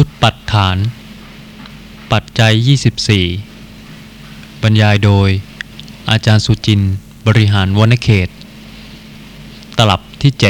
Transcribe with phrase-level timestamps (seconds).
[0.00, 0.78] ชุดปัดฐาน
[2.12, 2.52] ปัจจัย
[3.18, 5.28] 24 บรรยายโดย
[6.10, 6.92] อาจารย์สุจินต์
[7.26, 8.28] บริหารวนเขต
[9.78, 10.42] ตลับที่ 7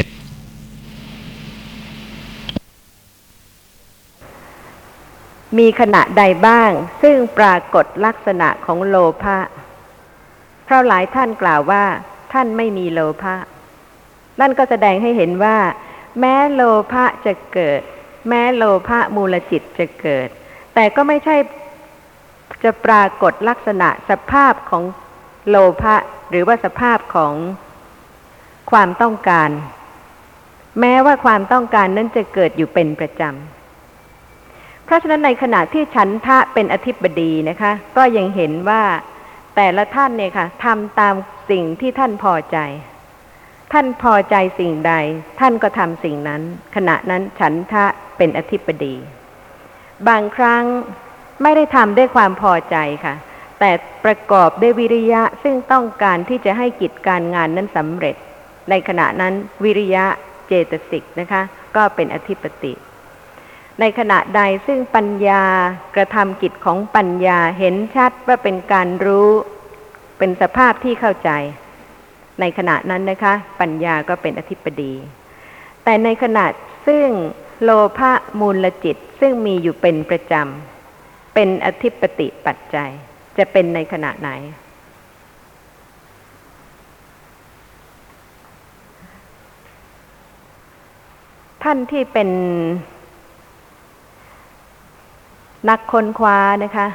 [5.57, 6.71] มีขณะใดบ้าง
[7.01, 9.37] ซึ่งปรากฏลักษณะของโลภะ
[10.65, 11.83] เพราะหลายท่านกล่าวว่า
[12.33, 13.35] ท่านไม่มีโลภะ
[14.39, 15.57] นั่นก็แสดงให้เห็นว่า
[16.19, 16.61] แม้โล
[16.91, 17.81] ภะจะเกิด
[18.27, 20.27] แม้โลภะมูลจิตจะเกิด
[20.73, 21.35] แต่ก็ไม่ใช่
[22.63, 24.83] จะปรากฏลักษณะสภาพของ
[25.49, 25.95] โลภะ
[26.29, 27.33] หรือว่าสภาพของ
[28.71, 29.49] ความต้องการ
[30.79, 38.83] แม้ว่าความต้องการนั้นจะเกิดอยู่เป็นประจำ เพราะฉะนั้นในขณะที่ฉันทะเป็นอธิบดีนะคะ ก็ยังเห็นว่า
[39.55, 41.15] แต่ละท่านเนี่ยค่ะทำตาม
[41.49, 42.57] สิ่งที่ท่านพอใจ
[43.73, 44.93] ท่านพอใจสิ่งใด
[45.39, 46.41] ท่านก็ทำสิ่งนั้น
[46.75, 47.85] ขณะนั้นฉันทะ
[48.19, 48.95] เป็นอธิบดี
[50.07, 50.63] บางครั้ง
[51.43, 53.15] ไม่ได้ทำด้วยความพอใจค่ะ
[53.59, 53.71] แต่
[54.05, 58.15] ประกอบด้วยวิริยะซึ่งต้องการที่จะให้กิจการงานนั้นสำเร็จ
[58.69, 60.05] ในขณะนั้นวิริยะ
[60.47, 61.41] เจตสิกนะคะ
[61.75, 62.73] ก็เป็นอธิปติ
[63.79, 65.43] ในขณะใดซึ่งปัญญา
[65.95, 69.29] กระทำกิจของปัญญาเห็นชัดว่าเป็นการรู้
[70.17, 71.29] เป็นสภาพที่เข้าใจ
[72.39, 74.93] ในขณะนั้นนะคะ ปัญญาก็เป็นอธิปดี
[75.83, 76.45] แต่ในขณะ
[76.87, 77.07] ซึ่ง
[77.63, 82.91] โลภะมูลจิตซึ่งมีอยู่เป็นประจำ เป็นอธิปติปัจจัย
[83.37, 84.29] จะเป็นในขณะไหน
[91.63, 92.29] ท่านที่เป็น
[95.69, 96.87] นักค้นคว้านะคะ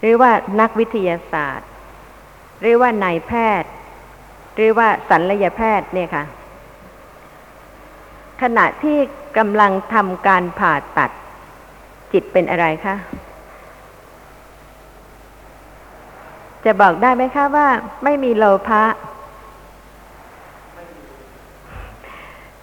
[0.00, 1.68] หรือว่านักวิทยาศาสตร์
[2.60, 3.70] หรือว่านายแพทย์
[4.54, 6.24] หรือว่าศัลยแพทย์เนี่ยค่ะ
[8.42, 8.98] ขณะที่
[9.38, 11.10] กำลังทำการผ่าตัด
[12.12, 12.96] จิตเป็นอะไรคะ
[16.64, 17.68] จะบอกได้ไหมคะว่า
[18.04, 18.82] ไม่มีโลภะ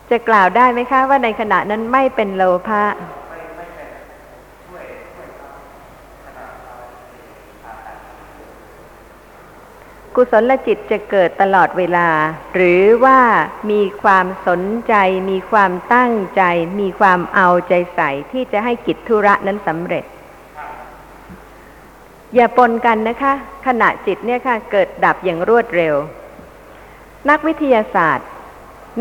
[0.10, 2.84] จะกล่าวได้ไหมคะ ว่าในขณะนั้นไม่เป็นโลภะ
[10.22, 12.10] กุศลจิตจะเกิดตลอดเวลา
[12.56, 13.20] หรือว่า
[13.72, 14.94] มีความสนใจ
[15.30, 16.44] มีความตั้งใจ
[16.80, 20.04] มีความเอาใจใส่ที่จะให้กิจธุระนั้นสำเร็จ
[22.36, 23.34] อย่าปนกันนะคะ
[23.68, 25.96] ขณะจิตเนี่ยค่ะ เกิดดับอย่างรวดเร็ว
[27.30, 28.28] นักวิทยาศาสตร์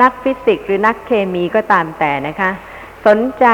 [0.03, 2.51] นักฟิสิกส์หรือนักเคมีก็ตามแต่นะคะ
[3.07, 3.47] สนใจ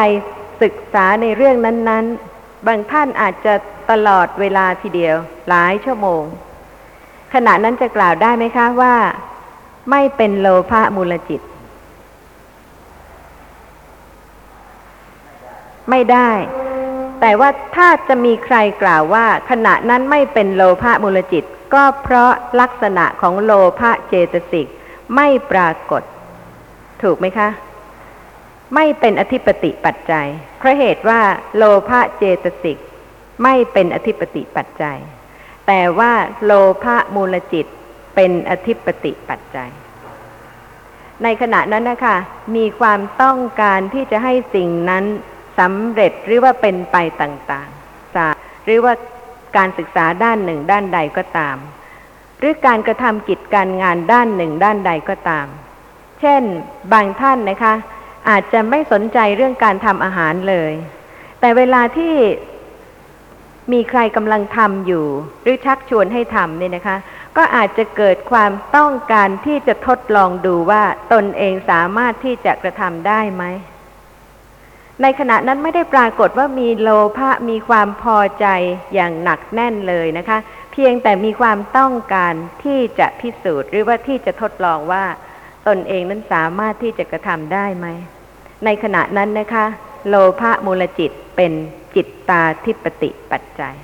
[0.62, 2.04] ศึกษาในเรื่องนั้น
[2.36, 3.54] ๆ บางท่านอาจจะ
[3.90, 5.16] ตลอดเวลาทีเดียว
[5.48, 6.24] หลายชั่วโมง
[7.34, 8.94] ขณะนั้นจะกล่าวได้ไหมคะว่า
[9.90, 11.40] ไม่เป็นโลภะมูลจิต
[15.90, 16.30] ไม่ได้
[17.20, 24.66] แต่ว่าถ้าจะมีใครกล่าวว่า ขณะนั้นไม่เป็นโลภะมูลจิต ก็เพราะลักษณะของโลภะเจตสิก
[25.14, 26.02] ไม่ปรากฏ
[27.02, 27.48] ถูกไหมคะ
[28.74, 30.26] ไม่เป็นอธิปติปัจจัย
[30.58, 31.20] เพราะเหตุว่า
[31.56, 32.78] โลภะเจตสิก
[33.42, 34.98] ไม่เป็นอธิปติปัจจัย
[35.66, 36.12] แต่ว่า
[36.44, 36.52] โล
[36.82, 37.66] ภะมูลจิต
[38.14, 39.70] เป็นอธิปติปัจจัย
[41.22, 42.16] ในขณะนั้นนะคะ
[42.56, 45.04] มีความต้องการที่จะให้สิ่งนั้น
[45.58, 48.94] สำเร็จหรือว่าเป็นไปต่างๆ หรือว่า
[49.56, 51.56] การศึกษาด้านหนึ่งด้านใดก็ตาม
[52.38, 55.46] หรือการกระทำกิจการงานด้านหนึ่งด้านใดก็ตาม
[56.20, 56.42] เช่น
[56.92, 57.74] บางท่านนะคะ
[58.28, 60.72] อาจจะไม่สนใจเรื่องการทำอาหารเลย
[61.40, 62.14] แต่เวลาที่
[63.72, 65.06] มีใครกำลังทำอยู่
[65.42, 66.96] หรือชักชวนให้ทำเนี่ยนะคะ
[67.36, 70.82] ก็อาจจะเกิดความต้องการที่จะทดลองดูว่า
[71.12, 73.44] ตนเองสามารถที่จะกระทำได้ไหม
[75.02, 78.46] ในขณะนั้นไม่ได้ปรากฏว่ามีโลภะมีความพอใจ
[78.94, 80.38] อย่างหนักแน่นเลยนะคะ
[80.72, 82.34] เพียงแต่มีความต้องการ
[82.64, 85.04] ที่จะพิสูจน์ หรือว่าที่จะทดลองว่า
[85.68, 87.86] ตนเองนั้นสามารถที่จะกระทำได้ไหม
[88.64, 89.66] ในขณะนั้นนะคะ
[90.08, 91.52] โลภะมูลจิตเป็น
[91.94, 93.76] จิตตาทิปติปัจจัย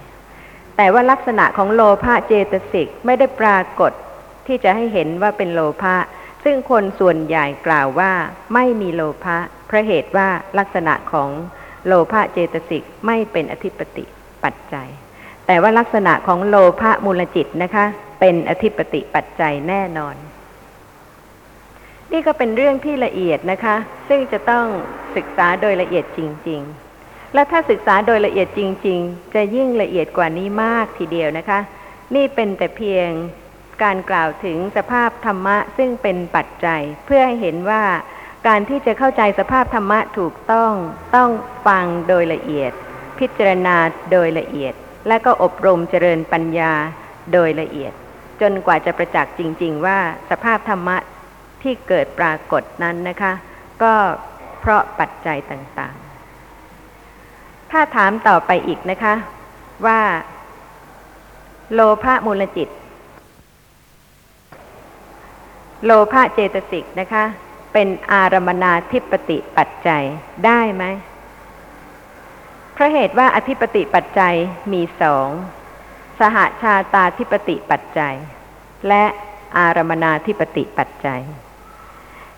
[0.77, 3.93] แต่ว่าลักษณะของโลภะเจตสิกไม่ได้ปรากฏ
[4.47, 5.97] ที่จะให้เห็นว่าเป็นโลภะ
[6.45, 8.13] ซึ่งคนส่วนใหญ่กล่าวว่า
[8.55, 9.37] ไม่มีโลภะ
[9.67, 10.29] เพราะเหตุว่า
[10.59, 11.31] ลักษณะของ
[11.87, 14.05] โลภะเจตสิกไม่เป็นอธิปติ
[14.45, 14.89] ปัจจัย
[15.47, 17.85] แต่ว่าลักษณะของโลภะมูลจิตนะคะ
[18.21, 20.17] เป็นอธิปติปัจจัยแน่นอน
[22.13, 23.77] นี่ก็เป็นเรื่องที่ละเอียดนะคะ
[24.09, 24.67] ซึ่งจะต้อง
[25.17, 26.90] ศึกษาโดยละเอียดจริง ๆ
[27.35, 31.61] และถ้าศึกษาโดยละเอียดจริง ๆ จะยิ่งละเอียดกว่านี้มากทีเดียวนะคะ
[32.15, 33.09] นี่เป็นแต่เพียง
[33.83, 37.83] การกล่าวถึงสภาพธรรมะซึ่งเป็นปัจจัย เพื่อให้เห็นว่า
[38.47, 40.73] การที่จะเข้าใจสภาพธรรมะถูกต้อง
[41.17, 41.31] ต้อง
[41.67, 42.73] ฟังโดยละเอียด
[43.19, 43.77] พิจารณา
[44.13, 44.75] โดยละเอียด
[45.09, 46.73] และก็อบรมเจริญปัญญา
[47.33, 47.93] โดยละเอียด
[48.41, 49.99] จนกว่าจะประจักษ์จริง ๆ ว่า
[50.31, 50.97] สภาพธรรมะ
[51.63, 53.33] ที่เกิดปรากฏนั้นนะคะ
[53.83, 53.95] ก็
[54.61, 56.00] เพราะปัจจัยต่างๆ
[57.71, 59.15] ถ้าถามต่อไปอีกนะคะ
[59.87, 60.01] ว่า
[61.73, 62.69] โลภะมูลจิต
[65.85, 67.25] โลภะเจตสิกนะคะ
[67.73, 70.05] เป็นอารมนาธิปติปัจจัย
[70.47, 70.85] ได้ไหม
[72.73, 74.35] เพราะเหตุว่าอธิปติปัจจัย
[74.73, 75.29] มีสอง
[76.21, 78.15] สหชาตาธิปติปัจจัย
[78.89, 79.05] และ
[79.59, 81.23] อารมนาธิปติปัจจัย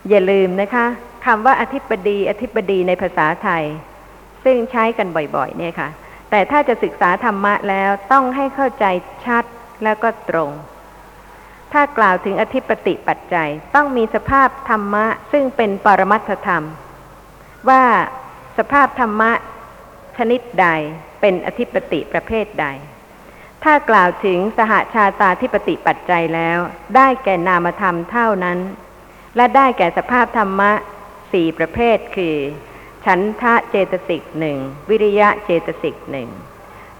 [0.09, 0.85] อย่าลืมนะคะ
[1.25, 3.63] คำว่าอธิปดี อธิปดีในภาษาไทย
[4.43, 5.89] ซึ่งใช้กันบ่อยๆเนี่ยค่ะ
[6.29, 8.85] แต่ถ้าจะศึกษาธรรมะแล้วต้องให้เข้าใจ
[9.25, 9.43] ชัด
[9.83, 10.51] แล้วก็ตรง
[11.73, 16.63] ถ้ากล่าวถึงอธิปติปัจจัยต้องมีสภาพธรรมะ ซึ่งเป็นปรมัตถธรรม
[17.69, 17.83] ว่า
[18.57, 19.31] สภาพธรรมะ
[20.17, 20.67] ชนิดใด
[21.21, 22.67] เป็นอธิปติประเภทใด
[23.63, 26.57] ถ้ากล่าวถึงสหชาตาธิปติปัจจัยแล้ว
[26.95, 28.59] ได้แก่นามธรรมเท่านั้น
[29.35, 30.71] และได้แก่สภาพธรรมะ
[31.33, 32.35] สี่ประเภทคือ
[33.05, 34.57] ฉันทะเจตสิกหนึ่ง
[34.89, 36.29] วิริยะเจตสิกหนึ่ง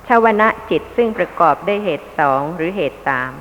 [0.08, 3.32] ชาวนะจิตซึ่งประกอบด้วยเหตุสองหรือเหตุสาม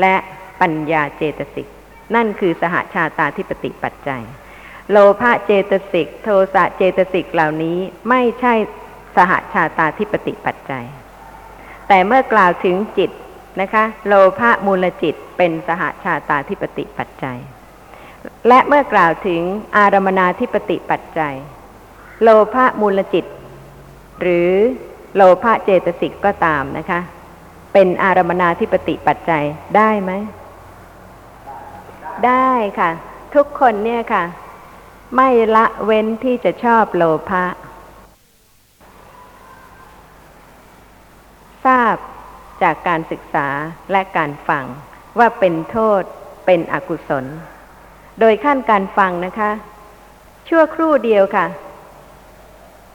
[0.00, 0.14] และ
[0.60, 1.68] ปัญญาเจตสิก
[2.14, 4.22] นั่นคือสหชาตาธิปติปัจจัย
[4.90, 7.78] โลภะเจตสิก โทสะเจตสิกเหล่านี้
[8.08, 8.54] ไม่ใช่
[9.16, 10.84] สหชาตาธิปติปัจจัย
[11.88, 13.10] แต่เมื่อกล่าวถึงจิต
[13.60, 17.38] นะคะ โลภะมูลจิตเป็นสหชาตาธิปติปัจจัย
[18.48, 19.42] และเมื่อกล่าวถึง
[19.76, 21.34] อารมนาธิปติปัจจัย
[22.22, 23.24] โลภะมูลจิต
[24.20, 24.50] หรือ
[25.14, 27.00] โลภะเจตสิกก็ตามนะคะ
[27.72, 29.44] เป็นอารมนาธิปติปัจจัย
[29.76, 30.12] ได้ไหม
[32.26, 32.90] ได้ค่ะ
[33.34, 34.24] ทุกคนเนี่ยค่ะ
[35.16, 37.44] ไม่ละเว้นที่จะชอบโลภะ
[41.64, 41.96] ทราบ
[42.62, 43.48] จากการศึกษา
[43.92, 44.64] และการฟัง
[45.18, 46.02] ว่าเป็นโทษ
[46.46, 47.24] เป็นอกุศล
[48.20, 49.50] โดยขั้นการฟังนะคะ
[50.48, 51.46] ชั่วครู่เดียวค่ะ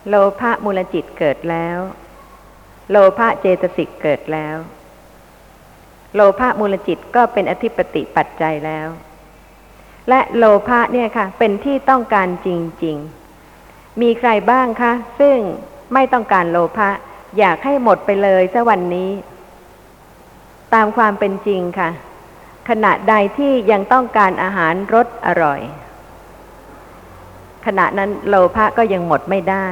[0.10, 1.80] โลภะมูลจิตเกิดแล้ว
[2.92, 4.58] โลภะเจตสิกเกิดแล้ว
[6.16, 8.88] โลภะมูลจิตก็เป็นอธิปติปัจจัยแล้ว
[10.10, 12.50] และโลภะเนี่ยค่ะ เป็นที่ต้องการจ
[12.84, 12.98] ริง
[13.50, 15.38] ๆ มีใครบ้างคะซึ่ง
[15.94, 16.90] ไม่ต้องการโลภะ
[17.38, 19.10] อยากให้หมดไปเลยสัวันนี้
[20.74, 21.90] ตามความเป็นจริงค่ะ
[22.70, 25.62] ขณะใดที่ยังต้องการอาหารรสอร่อย
[27.66, 29.68] ขณะนั้นโลภะก็ยังหมดไม่ได้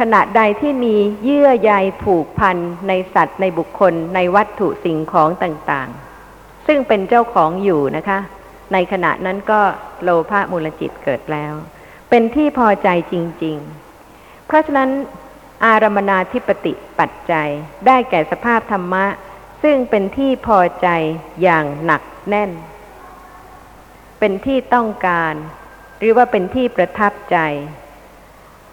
[0.00, 0.94] ขณะใดที่มี
[1.24, 1.72] เยื่อใย
[2.02, 2.56] ผูกพัน
[2.88, 8.18] ในสัตว์ในบุคคลในวัตถุสิ่งของต่างๆ ซึ่งเป็นเจ้าของอยู่นะคะ
[8.72, 9.60] ในขณะนั้นก็
[10.02, 11.52] โลภะมูลจิตเกิดแล้ว
[12.10, 13.56] เป็นที่พอใจจริง
[14.02, 14.90] ๆ เพราะฉะนั้น
[15.64, 17.48] อารมนาธิปติปัจจัย
[17.86, 19.06] ได้แก่สภาพธรรมะ
[19.62, 20.88] ซึ่งเป็นที่พอใจ
[21.42, 22.50] อย่างหนักแน่น
[24.18, 25.34] เป็นที่ต้องการ
[25.98, 27.38] หรือว่าเป็นที่ประทับใจ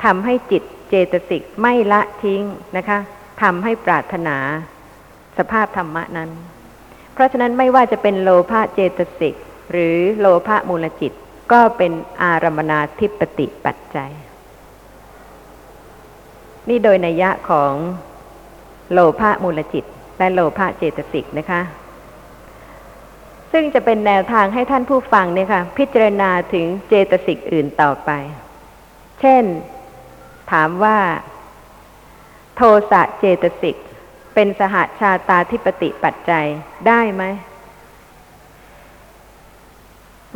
[0.03, 2.43] ทำให้จิต เจตสิกไม่ละทิ้ง
[2.77, 2.99] นะคะ
[3.41, 4.37] ทำให้ปรารถนา
[5.37, 6.29] สภาพธรรมะนั้น
[7.13, 9.35] เพราะฉะนั้นไม่ว่าจะเป็นโลภะเจตสิก
[9.71, 11.11] หรือโลภะมูลจิต
[11.51, 11.91] ก็เป็น
[12.23, 14.11] อารมนาธิปติปัจจัย
[16.69, 17.73] นี่โดยนัยยะของ
[18.91, 19.85] โลภะมูลจิต
[20.19, 21.61] และโลภะเจตสิกนะคะ
[23.51, 28.09] ซึ่งจะเป็นแนวทางให้ท่านผู้ฟังเนี่ยค่ะพิจารณาถึงเจตสิกอื่นต่อไป
[29.21, 29.43] เช่น
[30.51, 30.97] ถามว่า
[32.55, 33.75] โทสะเจตสิก
[34.33, 36.45] เป็นสหชาตาธิปติปัจจัย
[36.87, 37.23] ได้ไหม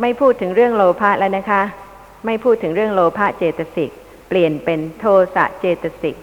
[0.00, 1.62] ไม่พูดถึงเรื่องโลภะแล้วนะคะ
[2.26, 3.90] ไม่พูดถึงเรื่องโลภะเจตสิก
[4.28, 5.04] เปลี่ยนเป็นโท
[5.34, 6.16] สะเจตสิก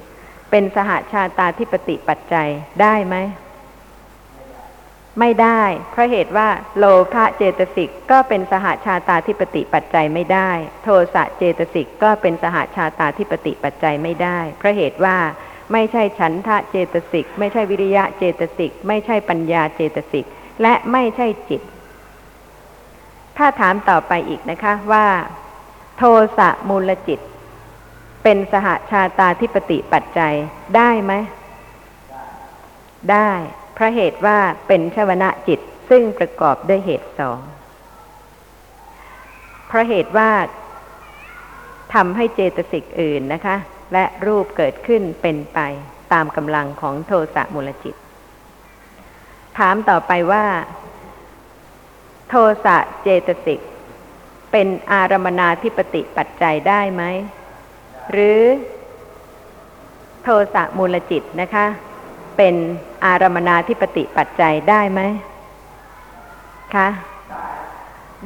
[0.50, 2.50] เป็นสหชาตาธิปติปัจจัย
[2.82, 3.16] ได้ไหม
[5.20, 10.52] ไม่ได้ เพราะเหตุว่าโลภะเจตสิกก็เป็นสหชาตาธิปติปัจจัยไม่ได้
[10.84, 15.18] โทสะเจตสิกก็เป็นสหชาตาธิปติปัจจัยไม่ได้ เพราะเหตุว่า
[15.72, 20.26] ไม่ใช่ฉันทะเจตสิก ไม่ใช่วิริยะเจตสิก ไม่ใช่ปัญญาเจตสิก
[20.62, 21.62] และไม่ใช่จิต
[23.38, 25.08] ถ้าถามต่อไปอีกนะคะว่า
[25.98, 26.04] โท
[26.38, 27.20] สะมูลจิต
[28.24, 30.34] เป็นสหชาตาธิปติปัจจัย
[30.76, 31.14] ได้ไหม
[33.12, 33.32] ได้
[33.82, 35.60] ราะเหตุว่าเป็นชวนะจิต
[35.90, 37.40] ซึ่งประกอบด้วยเหตุสอง
[39.68, 40.30] เพราะเหตุว่า
[41.94, 43.56] ทำให้เจตสิกอื่นนะคะ
[43.94, 45.60] และรูปเกิดขึ้นเป็นไป
[46.14, 47.96] ตามกำลังของโทสะมูลจิต
[49.58, 50.46] ถามต่อไปว่า
[52.30, 52.36] โท
[52.66, 53.60] สะเจตสิก
[54.52, 57.04] เป็นอารมนาธิปติปัจจัยได้ไหม
[58.12, 58.42] หรือ
[60.24, 61.66] โทสะมูลจิตนะคะ
[62.38, 62.56] เป็น
[63.06, 65.02] อารมนาธิปติปัจจัยได้ไหม
[66.76, 66.88] คะ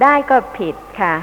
[0.01, 1.15] ได้ก็ผิดค่ะ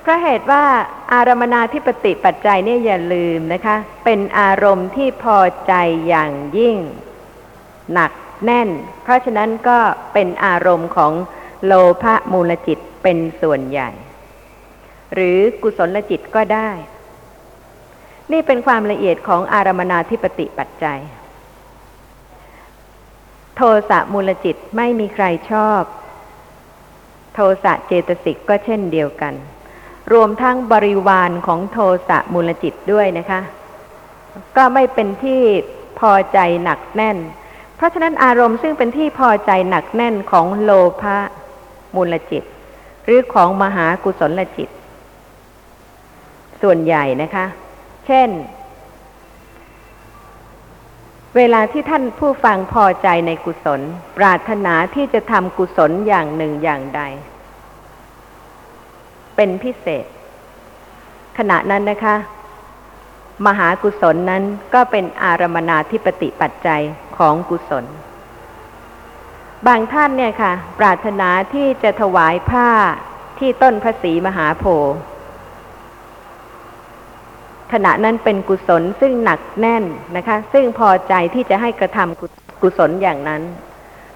[0.00, 0.64] เพราะเหตุว่า
[1.12, 5.72] อารมนาธิปติปัจจัยเนี่ยอย่าลืมนะคะ เป็นอารมณ์ที่พอใจ
[6.08, 6.76] อย่างยิ่ง
[7.92, 8.12] หนัก
[8.44, 8.68] แน่น
[9.02, 9.78] เพราะฉะนั้นก็
[10.12, 11.12] เป็นอารมณ์ของ
[11.64, 13.90] โลภะมูลจิตเป็นส่วนใหญ่
[15.14, 16.70] หรือกุศลจิตก็ได้
[18.32, 21.00] นี่เป็นความละเอียดของอารมนาธิปติปัจจัย
[23.56, 25.82] โทสะมูลจิตไม่มีใครชอบ
[27.34, 29.34] โทสะเจตสิกก็เช่นเดียวกัน
[30.12, 33.40] รวมทั้งบริวารของโทสะมูลจิตด้วยนะคะ
[34.56, 35.42] ก็ไม่เป็นที่
[36.00, 37.18] พอใจหนักแน่น
[37.76, 41.18] เพราะฉะนั้นอารมณ์ซึ่งเป็นที่พอใจหนักแน่นของโลภะ
[41.96, 42.42] มูลจิต
[43.04, 44.68] หรือของมหากุศลจิต
[46.62, 47.46] ส่วนใหญ่นะคะ
[48.06, 48.30] เช่น
[51.36, 53.80] เวลาที่ท่านผู้ฟังพอใจในกุศล
[54.18, 57.02] ปรารถนาที่จะทำกุศลอย่างหนึ่งอย่างใด
[59.36, 60.06] เป็นพิเศษ
[61.38, 62.16] ขณะนั้นนะคะ
[63.46, 64.42] มหากุศลนั้น
[64.74, 66.82] ก็เป็นอารมนาธิปติปัจจัย
[67.16, 67.84] ของกุศล
[69.66, 72.68] บางท่านเนี่ยค่ะ ปรารถนาที่จะถวายผ้า
[73.38, 74.94] ที่ต้นพระศรีมหาโพธิ์
[77.72, 79.84] ขณะนั้นเป็นกุศลซึ่งหนักแน่น
[80.16, 82.26] นะคะ ซึ่งพอใจที่จะให้กระทำกุ
[82.62, 83.42] กุศลอย่างนั้น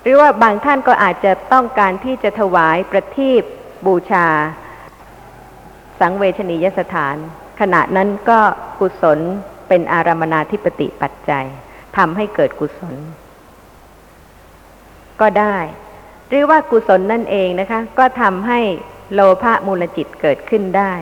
[0.03, 3.43] หรือว่าบางท่านก็อาจจะต้องการที่จะถวายประทีป
[3.87, 4.27] บูชา
[6.01, 7.17] สังเวชนียสถาน
[7.61, 8.41] ขณะนั้นก็
[8.81, 9.19] กุศล
[9.69, 11.47] เป็นอารมนาธิปติปัจจัย
[11.97, 12.95] ทำให้เกิดกุศล
[15.21, 15.57] ก็ได้
[16.29, 18.61] หรือว่ากุศลนั่นเองนะคะ ก็ทำให้
[19.13, 20.93] โลภะมูลจิตเกิดขึ้นได้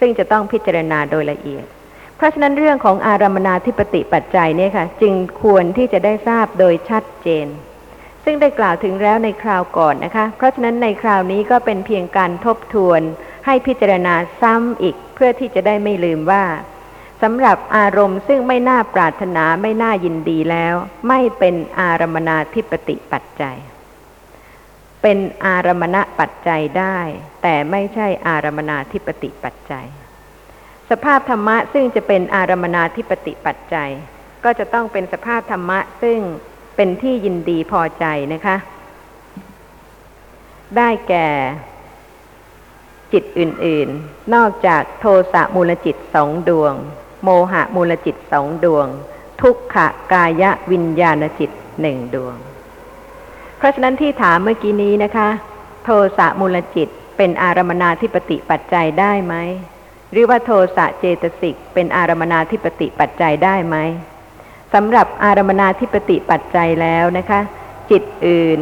[0.00, 1.64] ซึ่งจะต้องพิจารณาโดยละเอียด
[2.16, 7.46] เพราะฉะนั้นเรื่องของอารมนาธิปติปัจจัยเนี่ยค่ะ จึงควรที่จะได้ทราบโดยชัดเจน
[8.24, 13.00] ซึ่งได้กล่าวถึงแล้วในคราวก่อนนะคะ เพราะฉะนั้นในคราวนี้ก็เป็นเพียงการทบทวน
[13.46, 16.44] ให้พิจารณาซ้ำอีกเพื่อที่จะได้ไม่ลืมว่า
[17.22, 20.74] สำหรับอารมณ์ซึ่งไม่น่าปรารถนาไม่น่ายินดีแล้ว
[21.08, 23.56] ไม่เป็นอารมนาธิปติปัจจัย
[25.10, 26.98] เป็นอารมณะปัจจัยได้
[27.42, 29.86] แต่ไม่ใช่อารมนาธิปติปัจจัย
[30.90, 33.90] สภาพธรรมะซึ่งจะเป็นอารมนาธิปติปัจจัย
[34.44, 36.18] ก็จะต้องเป็นสภาพธรรมะซึ่ง
[36.76, 38.56] เป็นที่ยินดีพอใจนะคะ
[40.76, 41.28] ได้แก่
[43.12, 46.74] จิตอื่นๆ นอกจากโทสะมูลจิตสองดวง
[47.22, 48.86] โมหะมูลจิตสองดวง
[49.42, 49.76] ทุกข
[50.12, 51.50] กายวิญญาณจิต
[51.80, 52.36] หนึ่งดวง
[53.58, 55.28] เพราะฉะนั้นที่ถามเมื่อกี้นี้นะคะ
[55.84, 59.34] โทสะมูลจิตเป็นอารมนาธิปติปัจจัยได้ไหม
[60.12, 63.76] หรือว่าโทสะเจตสิกเป็นอารมนาธิปติปัจจัยได้ไหม
[64.74, 67.40] สำหรับอารมนาธิปติปัจจัยแล้วนะคะ
[67.90, 68.60] จิตอื่น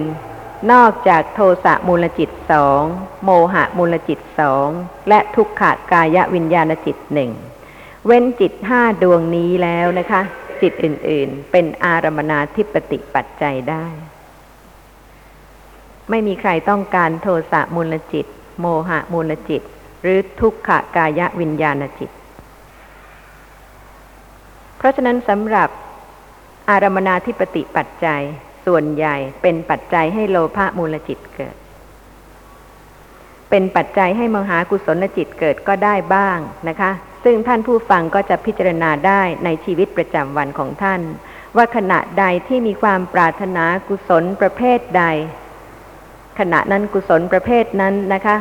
[0.72, 2.82] นอกจากโทสะมูลจิตสอง
[3.24, 4.68] โมหะมูลจิตสอง
[5.08, 5.62] และทุกข
[5.92, 7.30] กายวิญญาณจิตหนึ่ง
[8.06, 10.22] เว้นจิตห้าดวงนี้แล้วนะคะ
[10.62, 13.86] จิตอื่นๆ เป็นอารมนาธิปติปัจจัยได้
[16.10, 18.26] ไม่มีใครต้องการโทสะมูลจิต
[18.60, 19.62] โมหะมูลจิต
[20.02, 22.10] หรือทุกขกายวิญญาณจิต
[24.78, 25.68] เพราะฉะนั้นสำหรับ
[26.70, 28.22] อารมนาธิปติปัจจัย
[28.66, 31.56] ส่วนใหญ่เป็นปัจจัยให้โลภะมูลจิตเกิด
[33.50, 36.90] เป็นปัจจัยให้มหากุศลจิตเกิดก็ได้บ้างนะคะ
[37.24, 41.00] ซึ่งท่านผู้ฟังก็จะพิจารณาได้ในชีวิตประจำวันของท่าน
[41.56, 45.04] ว่าขณะใดที่มีความปรารถนากุศลประเภทใด
[46.38, 48.36] ขณะนั้นกุศลประเภทนั้นนะคะ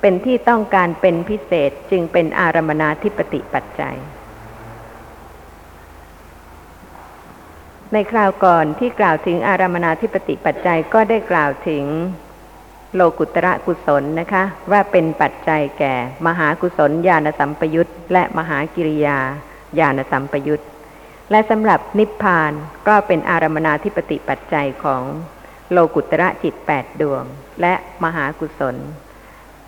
[0.00, 3.96] เป็นที่ต้องการเป็นพิเศษจึงเป็นอารมนาธิปติปัจจัย
[7.92, 11.84] ในคราวก่อนที่กล่าวถึงอารามนาธิปติปัจจัยก็ได้กล่าวถึง
[12.94, 15.94] โลกุตระกุศลนะคะ ว่าเป็นปัจจัยแก่
[16.26, 19.18] มหากุศลญาณสัมปยุตและมหากิริยา
[19.78, 20.62] ญาณสัมปยุต
[21.30, 22.52] และสำหรับนิพพาน
[22.88, 25.02] ก็เป็นอารามนาธิปติปัจจัยของ
[25.72, 27.24] โลกุตระจิตแปดดวง
[27.60, 27.74] และ
[28.04, 28.76] มหากุศล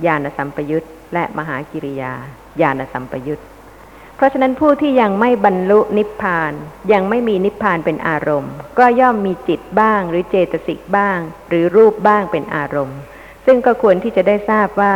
[0.06, 0.84] ญาณสัมปยุต
[1.14, 2.12] และมหากิริยา
[2.60, 3.42] ญาณสัมปยุต
[4.16, 6.52] เพราะฉะนั้นผู้ที่ยังไม่บรรลุนิพพาน
[6.92, 11.18] ยังไม่มีนิพพานเป็นอารมณ์ ก็ย่อมมีจิตบ้าง หรือเจตสิกบ้าง
[11.48, 12.98] หรือรูปบ้างเป็นอารมณ์
[13.46, 14.94] ซึ่งก็ควรที่จะได้ทราบว่า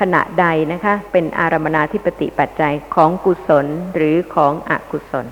[0.00, 5.26] ขณะใดนะคะ เป็นอารมนาธิปติปัจจัยของกุศลหรือของอกุศล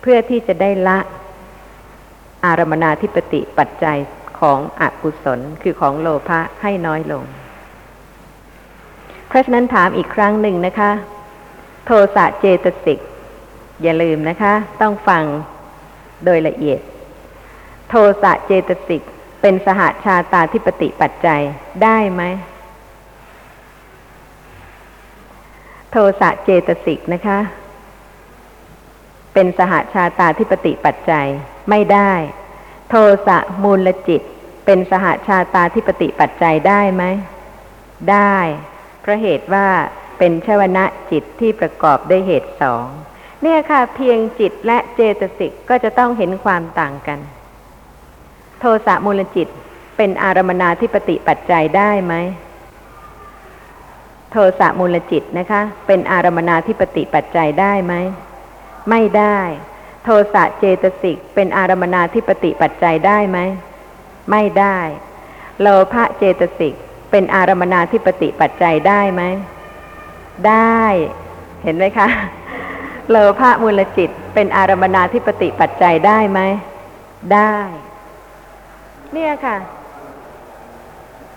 [0.00, 0.98] เพื่อที่จะได้ละ
[2.44, 3.98] อารมนาธิปติปัจจัย
[4.40, 7.24] ของอกุศลคือของโลภะให้น้อยลง
[9.28, 10.90] เพราะฉะนั้นถามอีกครั้งหนึ่งนะคะ
[11.86, 12.98] โทสะเจตสิก
[13.82, 15.24] อย่าลืมนะคะ ต้องฟัง
[16.24, 16.80] โดยละเอียด
[17.88, 19.02] โทสะเจตสิก
[19.40, 21.42] เป็นสหาชาตาธิปติปัจจัย
[21.82, 22.22] ได้ไหม
[25.90, 27.38] โทสะเจตสิกนะคะ
[29.34, 31.26] เป็นสหาชาตาธิปติปัจจัย
[31.70, 32.12] ไม่ได้
[32.88, 32.94] โท
[33.26, 34.22] สะมูลจิต
[34.64, 37.04] เป็นสหาชาตาธิปติปัจจัยได้ไหม
[38.10, 38.36] ได้
[39.00, 39.66] เพราะเหตุว่า
[40.18, 42.86] เป็นชวนะจิตที่ประกอบด้วยเหตุสอง
[43.42, 47.18] เนี่ยค่ะ เพียงจิตและเจตสิกก็จะต้องเห็นความต่างกัน
[48.60, 49.48] โทสะมูลจิต
[49.96, 52.14] เป็นอารมนาธิปติปัจจัยได้ไหม
[54.30, 57.94] โทสะมูลจิตนะคะ เป็นอารมนาธิปติปัจจัยได้ไหม
[58.90, 59.38] ไม่ได้
[60.08, 63.38] โทสะเจตสิกเป็นอารมนาธิปติปัจจัยได้ไหม
[64.30, 64.78] ไม่ได้
[65.60, 66.74] โลภะเจตสิก
[67.10, 69.22] เป็นอารมนาธิปติปัจจัยได้ไหม
[70.48, 70.82] ได้
[71.62, 72.08] เห็นไหมคะ
[73.10, 76.40] โลภะมูลจิตเป็นอารมนาธิปติปัจจัยได้ไหม
[77.34, 77.56] ได้
[79.12, 79.56] เนี่ยค่ะ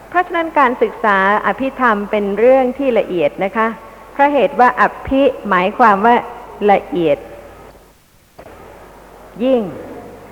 [0.10, 3.68] เพราะฉะนั้นการศึกษาอภิธรรมเป็นเรื่องที่ละเอียดนะคะ
[4.14, 6.16] เพราะเหตุว่าอภิหมายความว่า
[6.72, 7.18] ละเอียด
[9.44, 9.62] ยิ่ง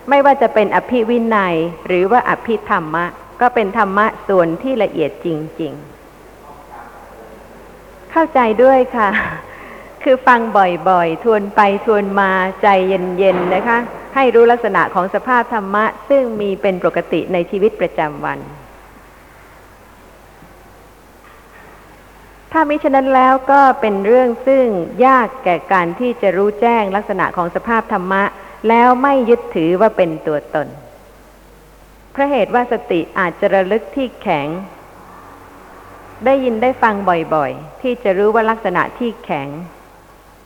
[0.10, 1.56] ไม่ว่าจะเป็นอภิวินัย
[1.88, 3.06] หรือว่าอภิธรรมะ
[3.42, 5.28] ก็เป็นธรรมะส่วนที่ละเอียดจ
[5.62, 5.74] ริง
[6.58, 9.10] ๆ เข้าใจด้วยค่ะ
[10.04, 10.40] คือฟัง
[10.90, 13.78] บ่อยๆ ทวนไปทวนมาใจเย็นๆนะคะ
[14.16, 18.40] ให้รู้ลักษณะของสภาพธรรมะ ซึ่งมีเป็นปกติในชีวิตประจำวัน
[22.52, 24.66] ถ้ามิฉะนั้นแล้วก็เป็นเรื่องซึ่ง
[25.06, 28.24] ยากแก่การที่จะรู้แจ้งลักษณะของสภาพธรรมะ
[28.70, 30.68] แล้วไม่ยึดถือว่าเป็นตัวตน
[32.12, 34.48] เพราะเหตุว่าสติอาจจะระลึกที่แข็ง
[36.26, 36.96] ได้ยินได้ฟัง
[37.36, 39.48] บ่อยๆ ที่จะรู้ว่าลักษณะที่แข็ง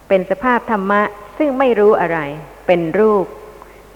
[0.07, 1.01] เป็นสภาพธรรมะ
[1.37, 2.19] ซึ่งไม่รู้อะไร
[2.67, 3.25] เป็นรูป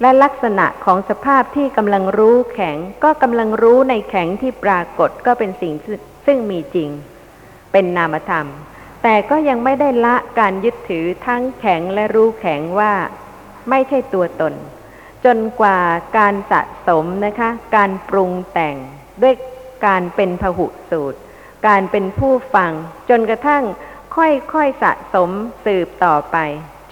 [0.01, 5.73] และลักษณะของสภาพที่กำลังรู้แข็ง ก็กำลังรู้ในแข็งที่ปรากฏก็เป็นสิ่ง
[6.25, 6.89] ซึ่งมีจริง
[7.71, 8.47] เป็นนามธรรม
[9.03, 12.93] แต่ก็ยังไม่ได้ละการยึดถือทั้งแข็งและรู้แข็งว่า
[13.69, 14.53] ไม่ใช่ตัวตน
[15.25, 15.79] จนกว่า
[16.17, 18.75] การสะสมนะคะ การปรุงแต่ง
[19.21, 19.33] ด้วย
[19.85, 21.19] การเป็นพหุสูตร
[21.67, 22.71] การเป็นผู้ฟัง
[23.09, 23.63] จนกระทั่ง
[24.15, 25.29] ค่อยๆสะสม
[25.65, 26.37] สืบต่อไป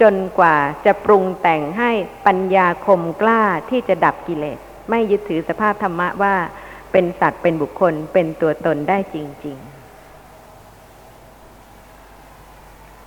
[0.02, 0.56] จนกว่า
[0.86, 1.90] จะปรุงแต่งให้
[2.26, 4.58] ปัญญาคมกล้าที่จะดับกิเลส
[4.90, 6.34] ไม่ยึดถือสภาพธรรมะว่า
[6.92, 9.68] เป็นสัตว์เป็นบุคคลเป็นตัวตนได้จริง ๆ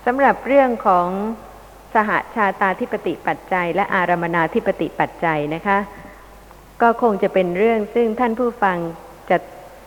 [0.05, 1.07] สำหรับเรื่องของ
[1.95, 5.77] สหชาตาธิปติปัจจัย และอารมนาธิปติปัจจัยนะคะ
[6.81, 8.77] ก็คงจะเป็นเรื่องซึ่งท่านผู้ฟัง
[9.29, 9.37] จะ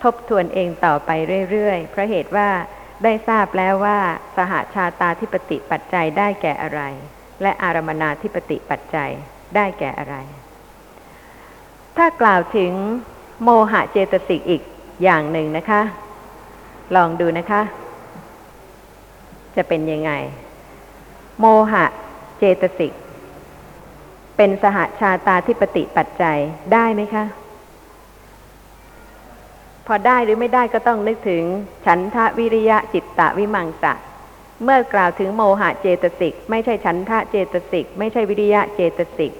[0.02, 1.10] ทบทวนเองต่อไป
[1.50, 2.48] เรื่อยๆ เพราะเหตุว่า
[3.04, 3.98] ได้ทราบแล้วว่า
[4.36, 6.82] สหชาตาธิปติปัจจัยได้แก่อะไร
[7.42, 9.10] และอารมนาธิปติปัจจัย
[9.56, 10.16] ได้แก่อะไร
[11.96, 12.72] ถ้ากล่าวถึง
[13.42, 14.62] โมหะเจตสิกอีก
[15.02, 15.80] อย่างหนึ่งนะคะ
[16.96, 17.62] ลองดูนะคะ
[19.56, 20.12] จะเป็นยังไง
[21.40, 21.84] โมหะ
[22.38, 22.92] เจตสิก
[24.36, 26.38] เป็นสหชาตาธิปติปัจจัย
[26.72, 27.24] ได้ไหมคะ
[29.86, 31.42] พอได้หรือไม่ได้ก็ต้องนึกถึง
[31.86, 33.92] ฉันทะวิริยะจิตตะวิมังสะ
[34.64, 39.32] เมื่อกล่าวถึงโมหะเจตสิก ไม่ใช่ฉันทะเจตสิก ไม่ใช่วิริยะเจตสิก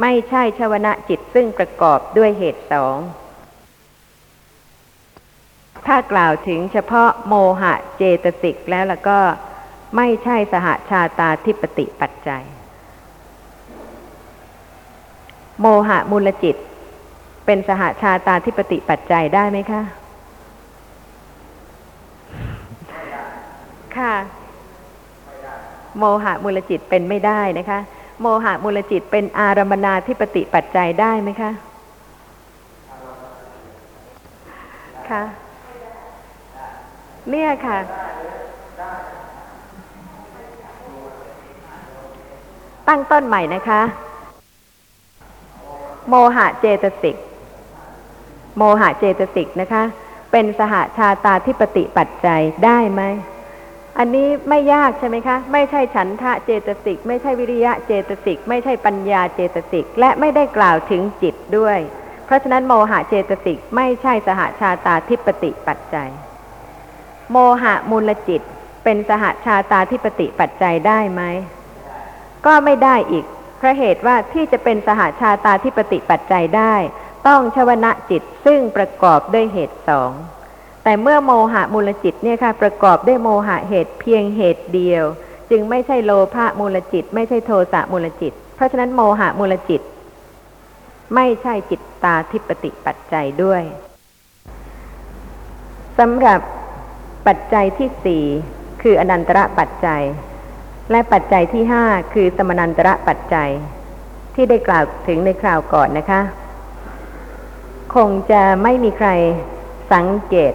[0.00, 2.96] ไม่ใช่ชวนะจิตซึ่งประกอบด้วยเหตุสอง
[5.86, 9.18] ถ้ากล่าวถึงเฉพาะโมหะเจตสิกแล้วแล้วก็
[9.96, 12.42] ไม่ใช่สหชาตาธิปติปัจจัย
[15.60, 16.56] โมหะมูลจิต
[17.46, 19.82] เป็นสหชาตาธิปติปัจจัยได้ไหมคะ
[23.96, 24.14] ค่ะ
[25.98, 27.78] โมหะมูลจิตเป็นไม่ได้นะคะ
[28.20, 31.50] โมหะมูลจิตเป็นอารมนาธิปติปัจจัยได้ไหมคะ
[35.10, 35.22] ค่ะ
[37.30, 37.78] เนี่ยค่ะ
[42.92, 43.80] ตั้งต้นใหม่นะคะ
[46.08, 47.16] โมหะเจตสิก
[48.56, 49.82] โมหะเจตสิกนะคะ
[50.32, 53.02] เป็นสหชาตาธิปติปัจจัยได้ไหม
[53.98, 61.78] อันนี้ไม่ยากใช่ไหมคะ ไม่ใช่ฉันทะเจตสิก ไม่ใช่วิริยะเจตสิก ไม่ใช่ปัญญาเจตสิก และไม่ได้กล่าวถึงจิตด้วย
[62.24, 66.10] เพราะฉะนั้นโมหะเจตสิกไม่ใช่สหชาตาธิปติปัจจัย
[67.30, 68.42] โมหะมูลจิต
[68.84, 71.22] เป็นสหชาตาธิปติปัจจัยได้ไหม
[72.46, 73.24] ก็ไม่ได้อีก
[73.58, 76.74] เพราะเหตุว่าที่จะเป็นสหชาตาธิปติปัจจัยได้
[77.26, 80.10] ต้องชวนะจิตซึ่งประกอบด้วยเหตุสอง
[80.84, 85.04] แต่เมื่อโมหะมูลจิตเนี่ยค่ะประกอบด้วยโมหะเหตุเพียงเหตุเดียว
[85.50, 89.80] จึงไม่ใช่โลภะมูลจิต ไม่ใช่โทสะมูลจิต เพราะฉะนั้นโมหะมูลจิต
[91.14, 93.62] ไม่ใช่จิตตาทิปติปัจจัยด้วย
[95.98, 96.40] สำหรับ
[97.26, 98.24] ปัจจัยที่สี่
[98.82, 100.02] คืออนันตระปัจจัย
[100.90, 103.50] และปัจจัยที่ห้าคือสมนันตระปัจจัย
[104.34, 106.20] ที่ได้กล่าวถึงในคราวก่อนนะคะ
[107.94, 109.08] คงจะไม่มีใคร
[109.92, 110.52] สังเกต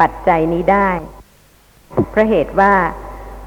[0.00, 0.90] ปัจจัยนี้ได้
[2.10, 2.74] เพราะเหตุว่า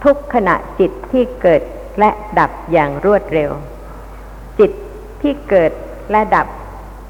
[0.03, 1.61] ทุกขณะจิตที่เกิด
[1.99, 3.51] และดับอย่างรวดเร็ว
[4.59, 4.71] จิต
[5.21, 5.71] ที่เกิด
[6.11, 6.47] และดับ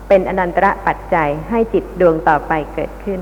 [0.07, 3.21] เป็นอนันตระปัจจัยให้จิตดวงต่อไปเกิดขึ้น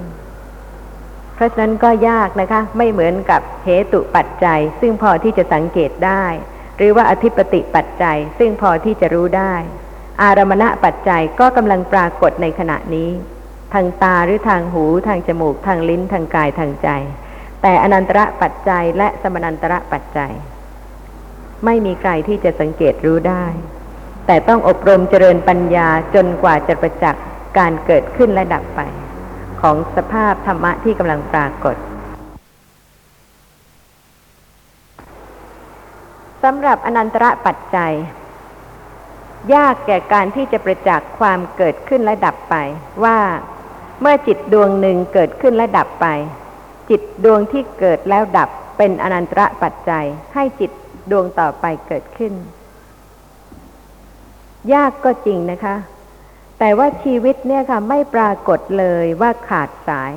[1.37, 6.25] เพราะฉะนั้นก็ยากนะคะ ไม่เหมือนกับเหตุปัจจัย ซึ่งพอที่จะสังเกตได้
[6.77, 9.53] หรือว่าอธิปติปัจจัย ซึ่งพอที่จะรู้ได้
[10.23, 13.09] อารมณะปัจจัยก็กำลังปรากฏในขณะนี้
[13.73, 16.89] ทางตาหรือทางหูทางจมูกทางลิ้นทางกายทางใจ
[17.61, 20.33] แต่อนันตระปัจจัยและสมนันตระปัจจัย
[21.65, 23.45] ไม่มีใครที่จะสังเกตรู้ได้
[24.27, 27.23] แต่ต้องอบรมเจริญปัญญาจนกว่าจะประจักษ์
[27.57, 28.81] การเกิดขึ้นและดับไป
[29.61, 31.75] ของสภาพธรรมะที่กำลังปรากฏ
[36.43, 37.93] สำหรับอนันตระปัจจัย
[39.53, 42.55] ยากแก่การที่จะประจักษ์ความเกิดขึ้นและดับไป
[43.03, 43.17] ว่า
[44.01, 46.07] เมื่อจิตดวงหนึ่งเกิดขึ้นและดับไป
[46.89, 50.71] จิตดวงที่เกิดแล้วดับเป็นอนันตระปัจจัย ให้จิต
[51.11, 52.33] ดวงต่อไปเกิดขึ้น
[54.73, 55.75] ยากก็จริงนะคะ
[56.59, 60.13] แต่ว่าชีวิตเนี่ยค่ะไม่ปรากฏเลยว่าขาดสาย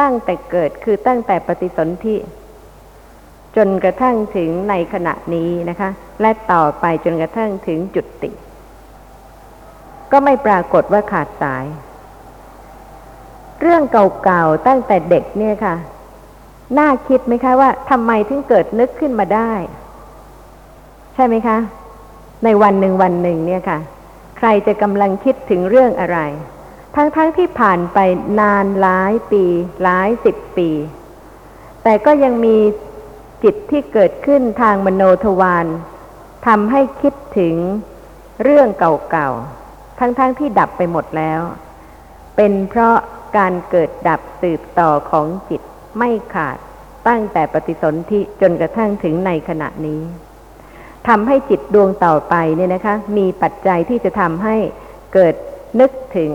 [0.00, 2.16] ตั้งแต่เกิดคือตั้งแต่ปฏิสนธิ
[3.56, 8.30] จนกระทั่งถึงในขณะนี้นะคะ และต่อไปจนกระทั่งถึงจุดติ
[10.12, 11.64] ก็ไม่ปรากฏว่าขาดสาย
[13.60, 15.74] เรื่องเก่าๆตั้งแต่เด็กเนี่ยค่ะ
[16.78, 19.52] น่าคิดไหมคะว่าทำไมถึงเกิดนึกขึ้นมาได้
[21.14, 21.56] ใช่ไหมคะ
[22.44, 23.78] ในวันหนึ่งวันหนึ่งเนี่ยค่ะ
[24.42, 26.18] ใครจะกำลังคิดถึงเรื่องอะไร
[26.96, 27.98] ทั้งๆทที่ผ่านไป
[28.40, 29.44] นานหลายปี
[29.82, 30.70] หลายสิบปี
[31.82, 32.56] แต่ก็ยังมี
[33.44, 35.66] จิตที่เกิดขึ้นทางมโนทวาร
[36.46, 37.54] ทำให้คิดถึง
[38.42, 41.40] เรื่องเก่าๆ ทั้งๆทที่ดับไปหมดแล้ว
[42.36, 42.96] เป็นเพราะ
[43.36, 45.62] การเกิดดับสืบต่อของจิต
[45.98, 46.58] ไม่ขาด
[47.08, 50.02] ตั้งแต่ปฏิสนธิจนกระทั่งถึงในขณะนี้
[51.08, 54.56] ทำให้จิตดวงต่อไปเนี่ยนะคะ มีปัจจัยที่จะทำให้
[55.14, 55.34] เกิด
[55.80, 56.30] นึกถึง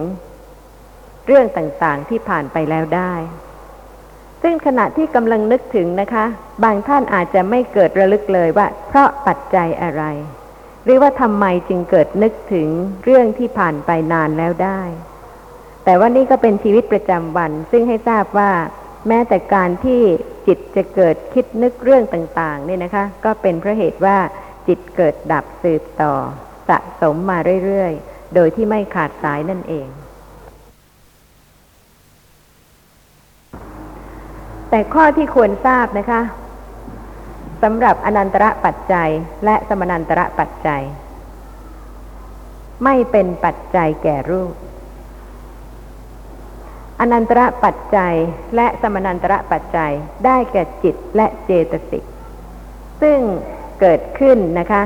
[1.26, 3.14] เรื่องต่างๆที่ผ่านไปแล้วได้
[4.42, 6.26] ซึ่งขณะที่กำลังนึกถึงนะคะ
[6.64, 10.04] บางท่านอาจจะไม่เกิดระลึกเลยว่า เพราะปัจจัยอะไร
[10.84, 12.68] หรือว่าทำไมจึงเกิดนึกถึง
[13.04, 14.82] เรื่องที่ผ่านไปนานแล้วได้
[15.86, 18.52] แต่ว่านี่ก็เป็นชีวิตประจำวัน ซึ่งให้ทราบว่า
[19.08, 20.02] แม้แต่การที่
[20.48, 24.18] จิตจะเกิดคิดนึกเรื่องต่างๆเนี่ยนะคะ ก็เป็นเพราะเหตุว่า
[24.68, 26.14] จิตเกิดดับสืบต่อ
[26.70, 29.88] สะสมมาเรื่อยๆ โดยที่ไม่ขาดสายนั่นเอง
[34.70, 36.22] แต่ข้อที่ควรทราบนะคะ
[37.64, 39.10] สำหรับอนันตระปัจจัย
[39.46, 40.84] และสมนันตระปัจจัย
[42.84, 44.54] ไม่เป็นปัจจัยแก่รูป
[47.00, 48.16] อนันตระปัจจัย
[48.56, 49.94] และสมนันตระปัจจัย
[50.26, 52.04] ได้แก่จิตและเจตสิก
[53.02, 53.20] ซึ่ง
[53.82, 54.84] เกิดขึ้นนะคะ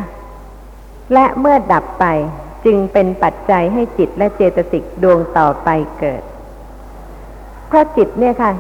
[1.14, 2.06] และเมื่อดับไป
[2.66, 6.22] จึงเป็นปัจจัยให้จิตและเจตสิกดวงต่อไปเกิด
[7.68, 8.52] เพราะจิตเนี่ยค่ะ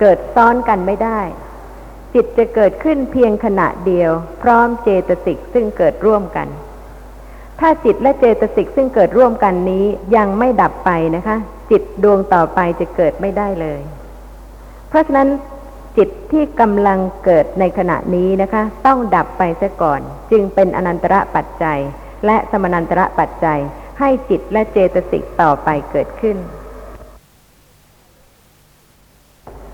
[0.00, 1.20] เกิดซ้อนกันไม่ได้
[2.14, 4.10] จิตจะเกิดขึ้นเพียงขณะเดียว
[4.42, 6.48] พร้อมเจตสิกซึ่งเกิดร่วมกัน
[7.60, 9.84] ถ้าจิตและเจตสิกซึ่งเกิดร่วมกันนี้
[10.16, 11.36] ยังไม่ดับไปนะคะ
[11.70, 13.80] จิตดวงต่อไปจะเกิดไม่ได้เลย
[14.88, 15.28] เพราะฉะนั้น
[15.96, 21.78] จิตที่กำลังเกิดในขณะนี้นะคะ ต้องดับไปซะก่อน จึงเป็นอนันตระปัจจัย
[22.26, 23.60] และสมนันตระปัจจัย
[23.98, 26.36] ให้จิตและเจตสิกต่อไปเกิดขึ้น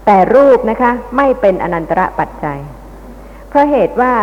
[0.06, 2.60] แต่รูปนะคะไม่เป็นอนันตระปัจจัย
[3.48, 4.14] เพราะเหตุว่า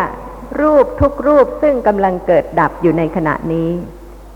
[0.62, 3.69] รูปทุกรูปซึ่งกำลังเกิดดับอยู่ในขณะนี้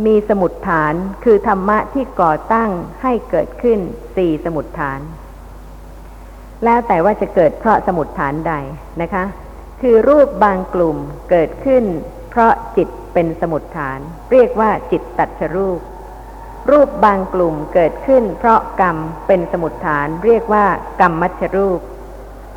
[0.06, 2.70] มีสมุดฐานคือธรรมะที่ก่อตั้ง
[3.02, 3.80] ให้เกิดขึ้น
[4.16, 5.00] สี่สมุดฐาน
[6.64, 8.54] แล้วแต่ว่าจะเกิดเพราะสมุดฐานใด
[9.02, 9.24] นะคะ
[9.82, 10.98] คือรูปบางกลุ่ม
[11.30, 11.84] เกิดขึ้น
[12.32, 14.00] เพราะจิตเป็นสมุดฐาน
[14.32, 15.80] เรียกว่าจิตตัชรูป
[16.72, 18.98] รูปบางกลุ่มเกิดขึ้น เพราะกรรม
[19.28, 20.66] เป็นสมุดฐาน เรียกว่า
[21.02, 21.80] กรรมมัชรูป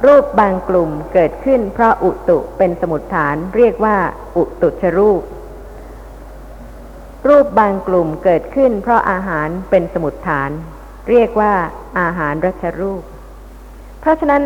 [0.07, 3.97] รูปบางกลุ่มเกิดขึ้น เพราะอุตุเป็นสมุดฐาน เรียกว่า
[4.37, 5.23] อุตุชรูป
[7.29, 10.51] รูปบางกลุ่มเกิดขึ้น เพราะอาหารเป็นสมุดฐาน
[11.11, 11.53] เรียกว่า
[12.01, 13.03] อาหารรัชรูป
[14.07, 14.43] ราะฉะนั้น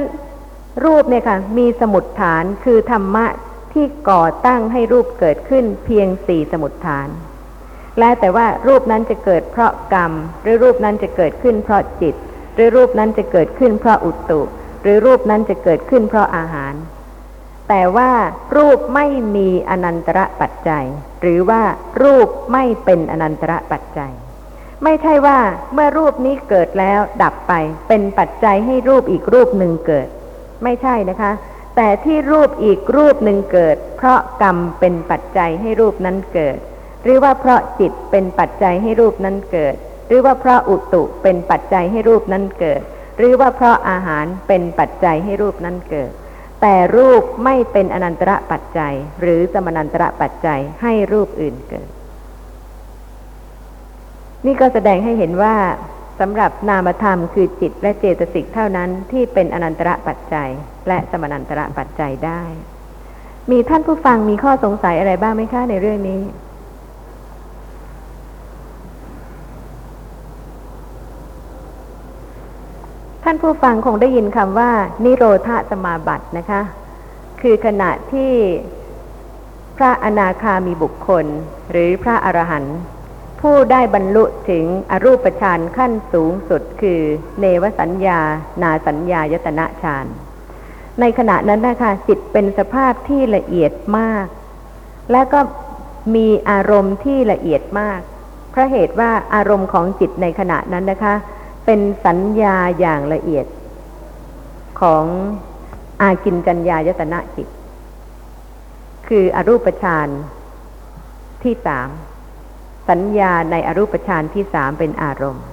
[0.85, 3.27] รูปเนี่ยค่ะ มีสมุดฐานคือธรรมะ
[3.73, 7.09] ที่ก่อตั้งให้รูปเกิดขึ้นเพียงสี่สมุดฐาน
[7.99, 12.15] และแต่ว่ารูปนั้นจะเกิดเพราะกรรม หรือรูปนั้นจะเกิดขึ้นเพราะจิต
[12.55, 14.41] หรือรูปนั้นจะเกิดขึ้นเพราะอุตุ
[14.83, 16.75] หรือรูปนั้นจะเกิดขึ้นเพราะอาหาร
[17.69, 18.11] แต่ว่า
[18.57, 20.85] รูปไม่มีอนันตระปัจจัย
[21.23, 21.63] หรือว่า
[22.03, 24.13] รูปไม่เป็นอนันตระปัจจัย
[24.85, 25.39] ไม่ใช่ว่า
[25.75, 27.53] เมื่อรูปนี้เกิดแล้วดับไป
[27.89, 30.09] เป็นปัจจัยให้รูปอีกรูปหนึ่งเกิด
[30.65, 31.33] ไม่ใช่นะคะ
[31.77, 36.59] แต่ที่รูปอีกรูปหนึ่งเกิด เพราะกรรมเป็นปัจจัยให้รูปนั้นเกิด
[37.05, 39.75] หรือว่าเพราะจิตเป็นปัจจัยให้รูปนั้นเกิด
[40.09, 42.81] หรือว่าเพราะอุตุเป็นปัจจัยให้รูปนั้นเกิด
[43.19, 46.11] หรือว่าเพราะอาหารเป็นปัจจัยให้รูปนั้นเกิด
[46.63, 51.89] แต่รูปไม่เป็นอนันตระปัจจัย หรือสมนันตระปัจจัยให้รูปอื่นเกิด
[54.47, 55.55] นี่ก็แสดงให้เห็นว่า
[56.21, 60.49] สำหรับนามธรรมคือจิตและเจตสิกเท่านั้นที่เป็นอนันตระปัจจัย
[60.89, 62.43] และสมนันตระปัจจัยได้
[63.51, 66.21] มีท่านผู้ฟังมีข้อสงสัยอะไรบ้างไหมคะในเรื่องนี้
[73.25, 74.71] ท่านผู้ฟังคงได้ยินคำว่า
[75.05, 76.63] นิโรธสมาบัตินะคะ
[77.41, 78.33] คือขณะที่
[79.77, 81.27] พระอนาคามีบุคคล
[81.71, 82.69] หรือพระอรหันต
[83.41, 87.01] ผู้ได้บรรลุถึงอรูปฌานขั้นสูงสุดคือ
[87.41, 88.21] เนวสัญญา
[88.63, 90.07] นาสัญญายตนะฌาน
[91.01, 94.27] ในขณะนั้นนะคะจิตเป็นสภาพที่ละเอียดมาก
[95.13, 95.41] และก็
[96.15, 98.01] มีอารมณ์ที่ละเอียดมาก
[98.51, 101.15] เพราะเหตุว่าอารมณ์ของจิตในขณะนั้นนะคะ
[101.67, 103.47] เป็นสัญญาอย่างละเอียด
[104.81, 105.05] ของ
[106.03, 107.49] อากินจัญญายตนะจิต
[109.09, 110.09] คืออรูปฌาน
[111.43, 111.89] ที่สาม
[112.91, 115.45] สัญญาในอรูปฌานที่สามเป็นอารมณ์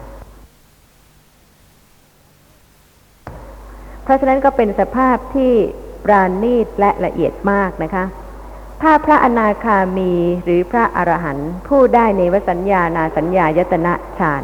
[4.04, 5.54] เพราะฉะนั้นก็เป็นสภาพที่
[6.06, 8.06] ปราณีตและละเอียดมากนะคะ
[8.82, 14.44] ถ้าพระอนาคามีหรือพระอรหันต์ผู้ได้ในวสัญญานาสัญญายตนะฌาน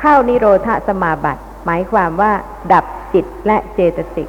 [0.00, 2.32] เข้านิโรธสมาบัติ หมายความว่า
[2.72, 2.84] ดับ
[3.14, 4.28] จิตและเจตสิก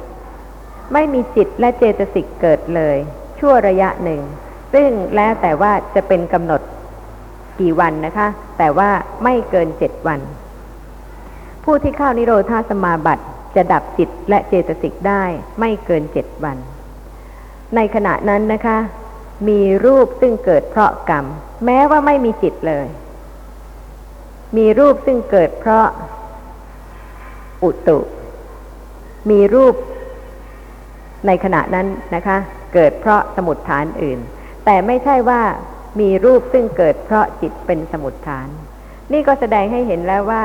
[0.92, 2.96] ไม่มีจิตและเจตสิกเกิดเลย
[3.38, 4.20] ชั่วระยะหนึ่ง
[4.74, 6.60] ซึ่งแล้วแต่ว่าจะเป็นกำหนด
[7.60, 8.90] กี่วันนะคะ แต่ว่า
[9.24, 10.20] ไม่เกินเจ็ดวัน
[11.64, 13.24] ผู้ที่เข้านิโรธาสมาบัติ
[13.56, 15.22] จะดับจิตและเจตสิกได้
[15.60, 16.56] ไม่เกินเจ็ดวัน
[17.76, 18.78] ในขณะนั้นนะคะ
[19.48, 21.24] มีรูปซึ่งเกิดเพราะกรรม
[21.66, 22.86] แม้ว่าไม่มีจิตเลย
[24.56, 25.86] มีรูปซึ่งเกิดเพราะ
[27.64, 27.98] อุตุ
[29.30, 29.74] มีรูป
[31.26, 32.36] ในขณะนั้นนะคะ
[32.74, 34.18] เกิดเพราะสมุดฐานอื่น
[34.64, 35.42] แต่ไม่ใช่ว่า
[36.00, 38.48] มีรูปซึ่งเกิดเพราะจิตเป็นสมุดฐาน
[39.12, 40.44] นี่ก็แสดงให้เห็นแล้วว่า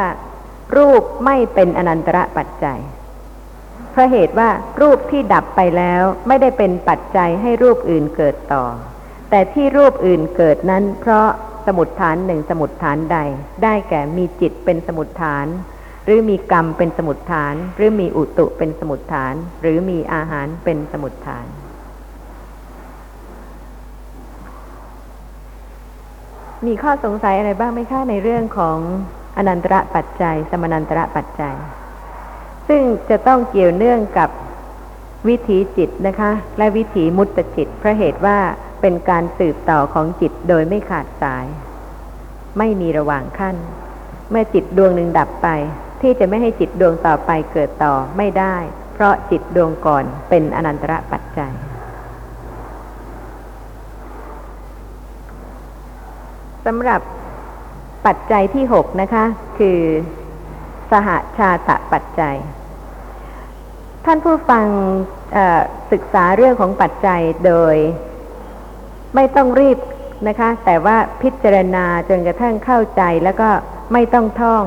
[0.78, 2.80] รูปไม่เป็นอนันตระปัจจัย
[3.92, 4.50] เพราะเหตุว่า
[4.82, 8.66] รูปที่ดับไปแล้วไม่ได้เป็นปัจจัยให้รูปอื่นเกิดต่อ
[9.30, 11.28] แต่ที่รูปอื่นเกิดนั้น เพราะ
[11.68, 13.18] สมุดฐานหนึ่งสมุดฐานใด
[13.64, 15.48] ได้แก่มีจิตเป็นสมุดฐาน
[16.06, 21.46] หรือมีกรรมเป็นสมุดฐาน หรือมีอุตุเป็นสมุดฐาน หรือมีอาหารเป็นสมุดฐาน
[26.68, 28.78] มีข้อสงสัยอะไรบ้างไหมคะในเรื่องของ
[29.38, 31.56] อนันตระปัจจัย สมนันตระปัจจัย
[32.68, 34.30] ซึ่งจะต้องเกี่ยวเนื่องกับ
[35.28, 38.38] วิถีจิตนะคะ และวิถีมุตตจิตเพราะเหตุว่า
[38.82, 41.46] เป็นการสืบต่อของจิตโดยไม่ขาดสาย
[42.58, 43.56] ไม่มีระหว่างขั้น
[44.30, 45.48] เมื่อจิตดวงหนึ่งดับไป
[46.02, 48.56] ที่จะไม่ให้จิตดวงต่อไปเกิดต่อไม่ได้
[48.94, 51.54] เพราะจิตดวงก่อนเป็นอนันตระปัจจัย
[56.66, 57.02] สำหรับ
[58.06, 59.26] ปัจจัยที่หกนะคะ
[59.58, 59.80] คือ
[60.92, 62.36] สหชาตะปัจจัย
[64.06, 64.66] ท่านผู้ฟัง
[65.92, 67.76] ศึกษาเรื่องของปัจจัยโดย
[69.16, 69.78] ไม่ต้องรีบ
[70.28, 73.50] นะคะ แต่ว่าพิจารณาจนกระทั่งเข้าใจแล้วก็
[73.94, 74.64] ไม่ต้องท่อง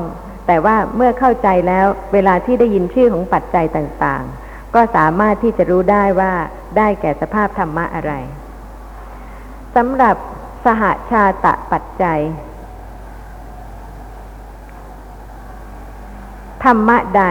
[0.47, 6.33] แต่ว่าเมื่อเข้าใจแล้วเวลาที่ได้ยินชื่อของปัจจัยต่างๆ ก็สามารถที่จะรู้ได้ว่า
[6.77, 8.13] ได้แก่สภาพธรรมะอะไร
[9.77, 10.17] สำหรับ
[10.67, 12.21] สหชาตะปัจจัย
[16.65, 17.23] ธรรมะใด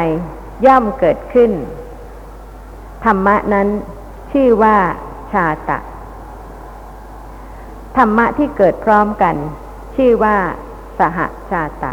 [0.65, 1.51] ย่อมเกิดขึ้น
[3.05, 3.67] ธรรมะนั้น
[4.31, 4.77] ชื่อว่า
[5.31, 5.79] ชาตะ
[7.97, 9.35] ธรรมะที่เกิดพร้อมกัน
[9.95, 10.35] ชื่อว่า
[10.99, 11.19] สห
[11.51, 11.91] ชาตะ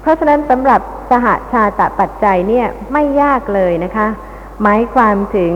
[0.00, 4.06] เพราะฉะนั้นสำหรับสหชาตะปัจจัยเนี่ยไม่ยากเลยนะคะ
[4.62, 5.54] หมายความถึง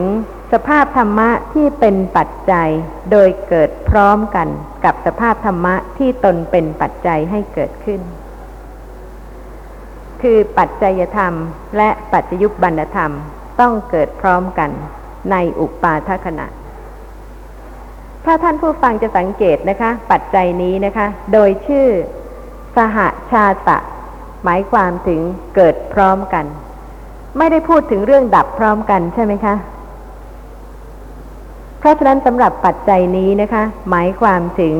[0.53, 2.69] สภาพธรรมะที่เป็นปัจจัย
[3.11, 4.47] โดยเกิดพร้อมกัน
[4.85, 8.01] กับสภาพธรรมะที่ตนเป็นปัจจัยให้เกิดขึ้น
[10.21, 11.33] คือปัจจัยธรรม
[11.77, 13.11] และปัจจยุบันธรรม
[13.59, 14.69] ต้องเกิดพร้อมกัน
[15.31, 16.47] ในอุปาทขณะ
[18.25, 21.87] ถ้าท่านผู้ฟังจะสังเกตนะคะ ปัจจัยนี้นะคะ โดยชื่อ
[22.75, 22.97] สห
[23.31, 23.77] ชาตะ
[24.43, 25.21] หมายความถึง
[25.55, 26.45] เกิดพร้อมกัน
[27.37, 29.55] ไม่ได้พูดถึงเรื่องดับพร้อมกันใช่ไหมคะ
[31.79, 34.75] เพราะฉะนั้นสำหรับปัจจัยนี้นะคะ หมายความถึง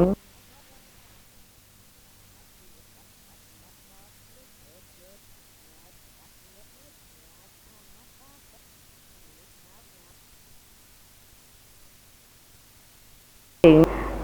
[13.65, 13.77] ถึง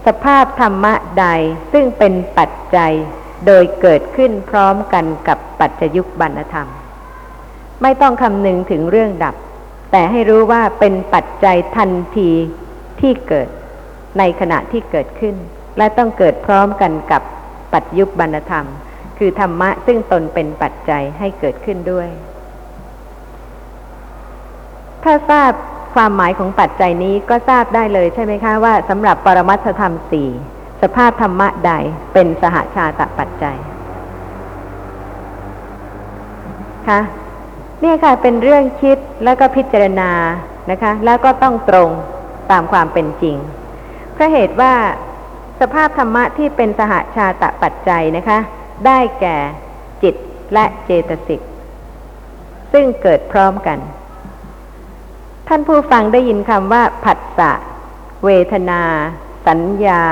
[0.06, 1.26] สภาพธรรมะใด
[1.72, 2.92] ซึ่งเป็นปัจจัย
[3.46, 6.81] โดยเกิดขึ้นพร้อมกันกับปัจจยุบันธรรม
[7.82, 9.34] ไม่ต้องคำนึงถึงเรื่องดับ
[9.92, 12.30] แต่ให้รู้ว่าเป็นปัจจัยทันที
[13.00, 13.48] ที่เกิด
[14.18, 15.34] ในขณะที่เกิดขึ้น
[15.78, 17.22] และต้องเกิดพร้อมกันกับ
[17.72, 18.66] ปัจยุบันธรรม
[19.18, 22.08] คือธรรมะซึ่งตนเป็นปัจจัยให้เกิดขึ้นด้วย
[25.04, 25.52] ถ้าทราบ
[25.94, 30.28] ความหมายของปัจจัยนี้ก็ทราบได้เลยใช่ไหมคะว่าสำหรับปรมัตถธรรมสี่
[30.82, 31.72] สภาพธรรมะใด
[32.12, 33.56] เป็นสหชาตปัจจัย
[36.88, 37.00] คะ
[37.82, 40.10] นี่ค่ะเป็นเรื่องคิดแล้วก็พิจารณา
[40.70, 41.90] นะคะ แล้วก็ต้องตรง
[42.50, 43.36] ตามความเป็นจริง
[44.14, 44.74] เพราะเหตุว่า
[45.60, 48.38] สภาพธรรมะที่เป็นสหชาตปัจจัยนะคะ
[48.86, 49.36] ได้แก่
[50.02, 50.14] จิต
[50.54, 51.40] และเจตสิก
[52.72, 53.78] ซึ่งเกิดพร้อมกัน
[55.48, 57.52] ท่านผู้ฟังได้ยินคำว่าผัสสะ
[58.24, 58.82] เวทนา
[59.46, 60.02] สัญญา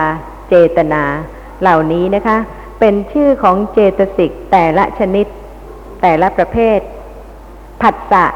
[0.48, 1.02] เจตนา
[1.60, 2.36] เหล่านี้นะคะ
[2.80, 5.26] เป็นชื่อของเจตสิกแต่ละชนิด
[6.02, 6.78] แต่ละประเภท
[7.82, 8.26] ผัสสะ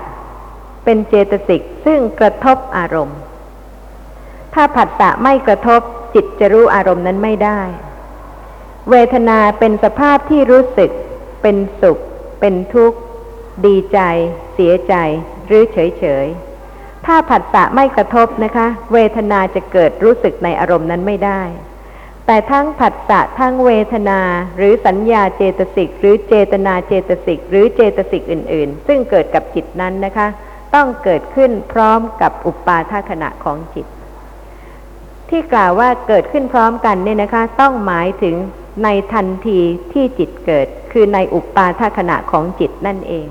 [0.85, 3.18] เป็นเจตสิกซึ่งกระทบอารมณ์
[4.54, 5.80] ถ้าผัสสะไม่กระทบ
[6.14, 7.61] จิตจะรู้อารมณ์นั้นไม่ได้
[8.90, 10.90] เวทนาเป็นสภาพที่รู้สึก
[11.42, 11.98] เป็นสุข
[12.40, 12.98] เป็นทุกข์
[13.66, 13.98] ดีใจ
[14.54, 14.94] เสียใจ
[15.46, 16.26] หรือเฉยเฉย
[17.07, 21.42] ถ้าผัสสะไม่กระทบนะคะ เวทนาจะเกิดรู้สึกในอารมณ์นั้นไม่ได้
[22.26, 24.20] แต่ทั้งผัสสะทั้งเวทนา
[24.56, 30.26] หรือสัญญาเจตสิกหรือเจตนาเจตสิกหรือเจตสิกอื่น ๆ ซึ่งเกิดกับจิตนั้นนะคะ
[30.74, 33.87] ต้องเกิดขึ้นพร้อมกับอุปาทขณะของจิต
[35.30, 38.34] ที่กล่าวว่าเกิดขึ้นพร้อมกันเนี่ยนะคะ ต้องหมายถึง
[38.84, 39.60] ในทันที
[39.92, 43.26] ที่จิตเกิด คือในอุปาทขณะของจิตนั่นเอง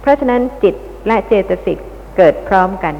[0.00, 0.74] เพราะฉะนั้นจิต
[1.06, 1.78] และเจตสิก
[2.16, 2.94] เกิดพร้อมกัน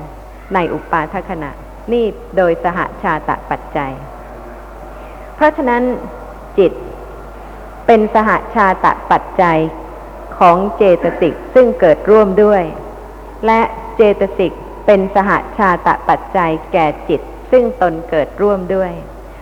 [0.54, 1.50] ในอุปาทขณะ
[1.92, 2.04] นี่
[2.36, 3.92] โดยสหชาตะปัจจัย
[5.42, 5.82] ราะฉะนั้น
[6.58, 6.72] จิต
[7.86, 9.58] เป็นสหชาตะปัจจัย
[10.38, 12.62] ของเจตสิกซึ่งเกิดร่วมด้วย
[13.46, 13.60] และ
[13.96, 14.52] เจตสิก
[14.86, 18.92] เป็นสหชาตะปัจจัยแก่จิตซึ่งตนเกิดร่วมด้วย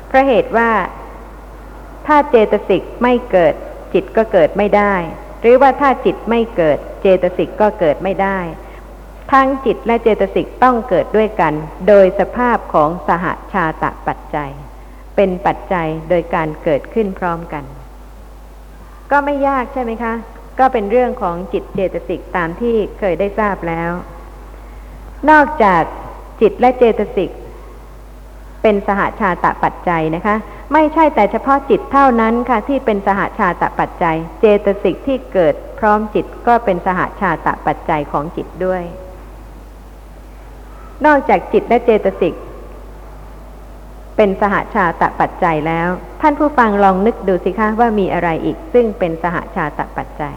[0.09, 0.71] เพราะเหตุว่า
[2.07, 3.55] ถ้าเจตสิกไม่เกิด
[3.93, 4.95] จิตก็เกิดไม่ได้
[5.41, 8.39] หรือว่าถ้าจิตไม่เกิด เจตสิกก็เกิดไม่ได้
[9.33, 11.55] ทั้งจิตและเจตสิกต้องเกิดด้วยกัน
[11.89, 14.51] โดยสภาพของสหชาตะปัจจัย
[15.17, 17.65] เป็นปัจจัยโดยการเกิดขึ้นพร้อมกัน
[19.11, 20.13] ก็ไม่ยากใช่ไหมคะ
[20.59, 23.91] ก็เป็นเรื่องของจิตเจตสิกตามที่เคยได้ทราบแล้ว
[25.31, 25.83] นอกจาก
[26.41, 27.31] จิตและเจตสิก
[28.63, 30.37] เป็นสหชาตะปัจจัยนะคะ
[30.73, 38.83] ไม่ใช่แต่เฉพาะจิตเท่านั้นค่ะ ที่เป็นสหชาตะปัจจัย เจตสิกที่เกิดพร้อมจิตก็เป็นสหชาตะปัจจัยของจิตด้วย
[41.07, 42.35] นอกจากจิตและเจตสิก
[44.23, 45.89] เป็นสหชาตปัจจัยแล้ว
[46.23, 50.35] ท่านผู้ฟังลองนึกดูสิคะว่ามีอะไรอีก ซึ่งเป็นสหชาตปัจจัย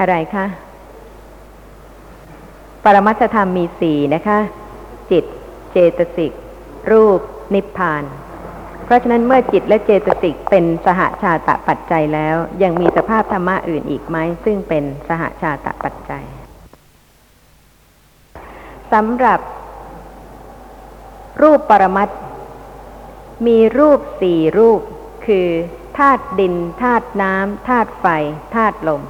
[0.00, 0.46] อะไรคะ
[2.84, 4.38] ปรมัตธรรมมีสี่นะคะ
[5.10, 5.24] จิต
[5.72, 6.32] เจตสิก
[6.90, 7.20] รูป
[7.54, 8.04] นิพพาน
[8.84, 16.26] เพราะฉะนั้นเมื่อจิตและเจตสิกเป็นสหชาตะปัจจัยแล้ว ยังมีสภาพธรรมะอื่นอีกไหมซึ่งเป็นสหชาตะปัจจัย
[18.92, 19.40] สำหรับ
[21.42, 22.08] รูปปรมัต
[23.46, 24.80] มีรูปสี่รูป
[25.26, 25.48] คือ
[25.98, 28.06] ธาตุดินธาตุน้ำธาตุไฟ
[28.54, 29.02] ธาตุลม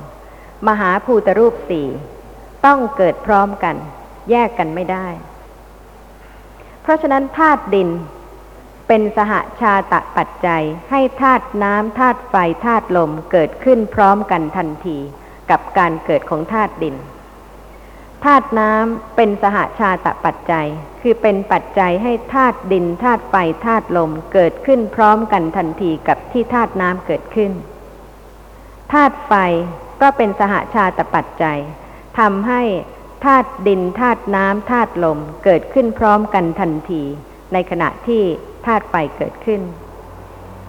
[0.69, 1.87] มหาภูตรูปสี่
[2.67, 3.77] ต้องเกิดพร้อมกัน
[4.31, 5.07] แยกกันไม่ได้
[6.83, 7.89] เพราะฉะนั้นธาตุดิน
[8.89, 12.35] เป็นสหชาตะปัจจัยให้ธาตุน้ำธาตุไฟ
[12.67, 14.99] ธาตุลมเกิดขึ้นพร้อมกันทันที
[15.51, 16.95] กับการเกิดของธาตุดิน
[18.27, 20.69] ธาตุน้ำเป็นสหชาตะปัจจัย
[21.01, 23.35] คือเป็นปัจจัยให้ธาตุดินธาตุไฟ
[23.67, 27.53] ธาตุลมเกิดขึ้นพร้อมกันทันทีกับที่ธาตุน้ำเกิดขึ้น
[28.93, 29.33] ธาตุไฟ
[30.03, 31.59] ก็เป็นสหชาตปัจจัย
[32.19, 32.63] ทำให้
[33.25, 37.03] ธาตุดินธาตุน้ำธาตุลมเกิดขึ้นพร้อมกันทันที
[37.53, 38.23] ในขณะที่
[38.67, 39.61] ธาตุไฟเกิดขึ้น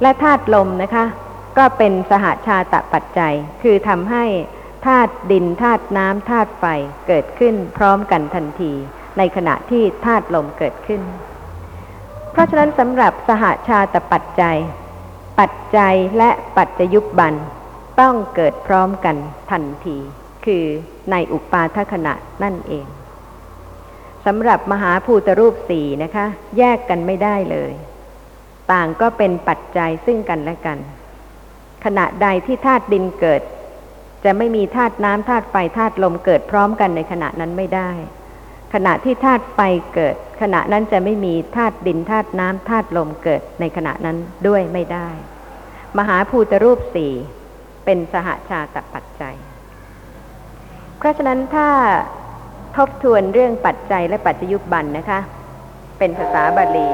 [0.01, 1.05] และธาตุลมนะคะ
[1.57, 4.25] ก็เป็นสหชาตปัจจัย คือทำให้
[4.85, 6.65] ธาตุดินธาตุน้ำธาตุไฟ
[7.07, 8.73] เกิดขึ้นพร้อมกันทันที
[9.17, 11.01] ในขณะที่ธาตุลมเกิดขึ้น
[12.31, 14.57] เพราะฉะนั้นสำหรับสหชาตปัจจัย
[15.39, 17.33] ปัจจัยและปัจจยุบัน
[17.99, 19.15] ต้องเกิดพร้อมกัน
[19.51, 19.97] ทันที
[20.45, 20.65] คือ
[21.11, 22.13] ในอุปาทขณะ
[22.43, 22.85] นั่นเอง
[24.25, 26.25] สำหรับมหาภูตรูปสี่นะคะ
[26.57, 27.73] แยกกันไม่ได้เลย
[28.71, 30.79] ต่างก็เป็นปัจจัยซึ่งกันและกัน
[31.85, 33.41] ขณะใดที่ธาตุดินเกิด
[34.29, 37.89] จะไม่มีธาตุน้ำธาตุไฟธาตุลมเกิดพร้อมกันในขณะนั้นไม่ได้
[38.73, 39.59] ขณะที่ธาตุไฟ
[39.93, 44.17] เกิด ขณะนั้นจะไม่มีธาตุดินธาตุน้ำธาตุลมเกิดในขณะนั้น
[44.47, 45.07] ด้วยไม่ได้
[45.97, 47.13] มหาภูตรูปสี่
[47.85, 49.35] เป็นสหชาตปัจจัย
[50.97, 51.69] เพราะฉะนั้นถ้า
[52.77, 55.19] ทบทวนเรื่องปัจจัยและปัจจยุบันนะคะ
[55.97, 56.89] เป็นภาษาบาลี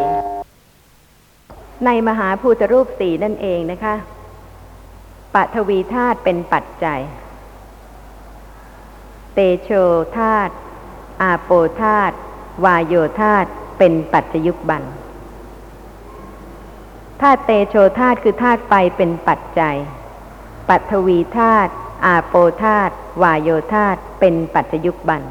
[1.85, 3.95] ในมหาภูตรูปสี่นั่นเองนะคะ
[5.35, 7.01] ปัทวีธาตุเป็นปัจจัย
[9.33, 9.69] เตโช
[10.17, 10.53] ธาตุ
[11.21, 12.15] อาโปธาตุ
[12.65, 14.83] วายโยธาตุเป็นปัจจยุบัน
[17.21, 19.75] ธาตุเตโชธาตุคือธาตุไฟเป็นปัจจัย
[20.69, 21.71] ปัทวีธาตุ
[22.05, 25.21] อาโปธาตุวายโยธาตุเป็นปัจจยุบัน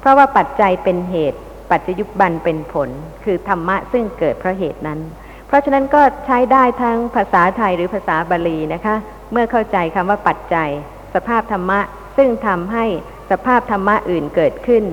[0.00, 2.88] เพราะว่าปัจจัยเป็นเหตุ ปัจจยุบันเป็นผล
[3.24, 5.00] คือธรรมะซึ่งเกิดเพราะเหตุนั้น
[5.46, 8.96] เพราะฉะนั้นก็ใช้ได้ทั้งภาษาไทยหรือภาษาบาลีนะคะ
[9.32, 10.70] เมื่อเข้าใจคำว่าปัจจัย
[11.14, 11.80] สภาพธรรมะ
[12.18, 12.84] ซึ่งทำให้
[13.30, 14.84] สภาพธรรมะอื่นเกิดขึ้น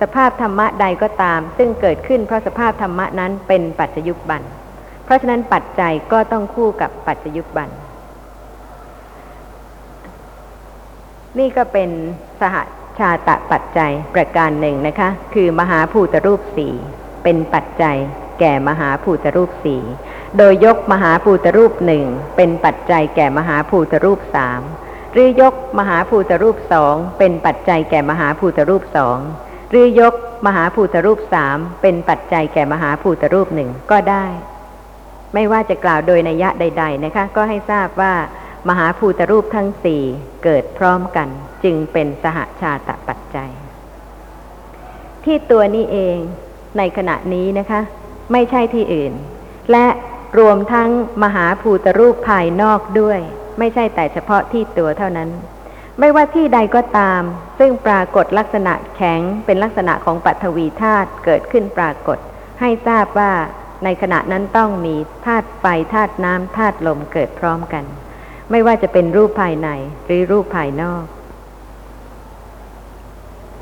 [0.00, 4.42] สภาพธรรมะใดก็ตาม ซึ่งเกิดขึ้นเพราะสภาพธรรมะนั้นเป็นปัจจยุบัน
[5.04, 7.68] เพราะฉะนั้นปัจจัยก็ต้องคู่กับปัจจยุบัน
[11.38, 11.90] นี่ก็เป็น
[12.40, 12.56] สห
[12.98, 16.74] ชาตะปัจจัยประการหนึ่งนะคะ คือมหาภูตรูปสี่
[17.24, 17.96] เป็นปัจจัย
[18.40, 19.82] แก่มหาภูตรูปสี่
[20.38, 22.04] โดยยกมหาภูตรูปหนึ่ง
[22.36, 24.60] เป็นปัจจัยแก่มหาภูตรูปสาม
[25.12, 29.18] หรือยกมหาภูตรูปสองเป็นปัจจัยแก่มหาภูตรูปสอง
[29.70, 30.14] หรือยก
[30.46, 34.26] มหาภูตรูปสามเป็นปัจจัยแก่มหาภูตรูปหนึ่งก็ได้
[35.34, 38.14] ไม่ว่าจะกล่าวโดยนัยะใด ๆ นะคะ ก็ให้ทราบว่า
[38.68, 40.02] มหาภูตรูปทั้งสี่
[40.44, 41.28] เกิดพร้อมกัน
[41.64, 43.50] จึงเป็นสหชาตปัจจัย
[45.24, 46.18] ที่ตัวนี้เอง
[46.78, 47.80] ในขณะนี้นะคะ
[48.32, 49.12] ไม่ใช่ที่อื่น
[49.72, 49.86] และ
[50.38, 50.90] รวมทั้ง
[51.22, 53.20] มหาภูตรูปภายนอกด้วย
[53.58, 55.30] ไม่ใช่แต่เฉพาะที่ตัวเท่านั้น
[56.00, 57.22] ไม่ว่าที่ใดก็ตาม
[57.58, 62.18] ซึ่งปรากฏลักษณะแข็งเป็นลักษณะของปัทวีธาตุเกิดขึ้นปรากฏ
[62.60, 63.32] ให้ทราบว่า
[63.84, 64.96] ในขณะนั้นต้องมี
[65.26, 67.84] ธาตุไฟธาตุน้ำธาตุลมเกิดพร้อมกัน
[68.50, 69.68] ไม่ว่าจะเป็นรูปภายใน
[70.06, 71.04] หรือรูปภายนอก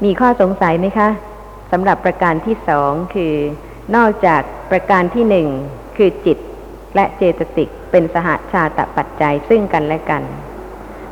[0.05, 1.09] มีข้อสงสัยไหมคะ
[1.73, 3.35] สำหรับประการที่สองคือ
[3.97, 5.49] นอกจากประการที่หนึ่ง
[5.97, 6.39] คือจิต
[6.97, 10.23] และเจตสิกเป็นสหชาตปัจจัยซึ่งกันและกัน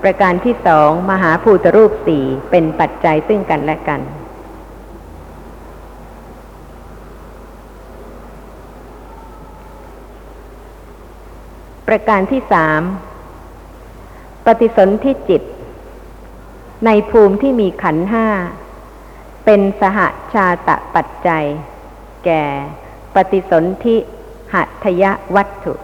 [0.03, 4.01] ประการที่สองมหาภูตรูปสี่เป็นปัจจัยซึ่งกันและกัน
[11.89, 12.80] ประการที่สาม
[14.47, 15.43] ปฏิสนธิจิต
[16.87, 18.26] ในภูมิที่มีขันห้า
[19.45, 19.99] เป็นสห
[20.35, 21.45] ชาตปัจจัย
[22.24, 22.45] แก่
[23.14, 23.97] ปฏิสนธิ
[24.55, 25.05] หัตย
[25.36, 25.74] วัตถุ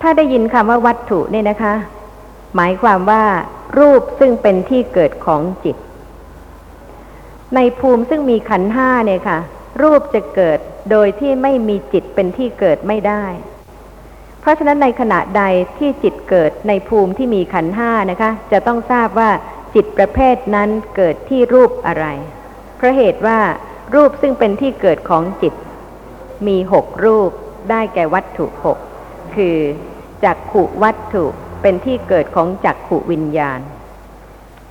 [0.00, 1.74] ถ้าได้ยินคำว่าวัตถุเนี่ยนะคะ
[2.56, 3.24] หมายความว่า
[3.78, 5.76] รูปซึ่งเป็นที่เกิดของจิต
[7.54, 9.38] ในภูมิซึ่งมีขันห้าเนี่ยค่ะ
[9.82, 10.58] รูปจะเกิด
[10.90, 13.24] โดยที่ไม่มีจิตเป็นที่เกิดไม่ได้
[14.40, 15.44] เพราะฉะนั้นในขณะใด
[15.78, 19.30] ที่จิตเกิดในภูมิที่มีขันห้านะคะ จะต้องทราบว่า
[19.74, 22.06] จิตประเภทนั้นเกิดที่รูปอะไร
[22.76, 23.38] เพราะเหตุว่า
[23.94, 25.54] รูปซึ่งเป็นที่เกิดของจิต
[26.46, 27.30] มีหกรูป
[27.70, 28.78] ได้แก่วัตถุหก
[29.34, 29.56] คือ
[30.24, 31.24] จักขุวัตถุ
[31.62, 33.60] เป็นที่เกิดของจักขุวิญญาณ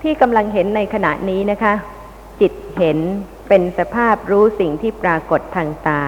[0.02, 1.74] ที่กำลังเห็นในขณะนี้นะคะ
[2.42, 2.98] จิตเห็น
[3.48, 6.02] เป็นสภาพรู้สิ่งที่ปรากฏทางตา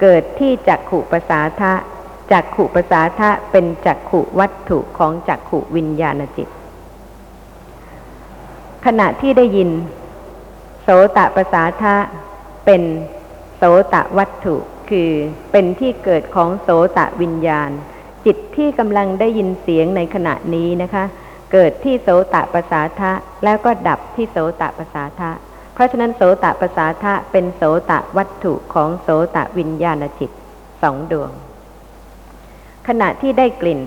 [0.00, 1.72] เกิดที่จักขุปสาทะ
[2.32, 6.48] จักขุปสาทะเป็นจักขุวัตถุของจักขุวิญญาณจิต
[8.86, 9.70] ขณะที่ได้ยิน
[10.82, 11.94] โสตะปสาทะ
[12.64, 12.82] เป็น
[13.56, 13.62] โส
[13.94, 14.56] ตะวัตถุ
[14.90, 15.10] คือ
[15.52, 16.68] เป็นที่เกิดของโส
[16.98, 17.70] ตะวิญญาณ
[18.26, 21.04] จิตที่กำลังได้ยินเสียงในขณะนี้นะคะ
[21.52, 23.12] เกิดที่โสตะปสาทะ
[23.44, 25.30] แล้วก็ดับที่โสตะปสาทะ
[25.74, 30.30] เพราะฉะนั้นโสตะปสาทะเป็นโสตะวัตถุของโสตะวิญญาณจิต
[30.82, 31.30] สองดวง
[32.88, 33.80] ขณะที่ได้กลิ่น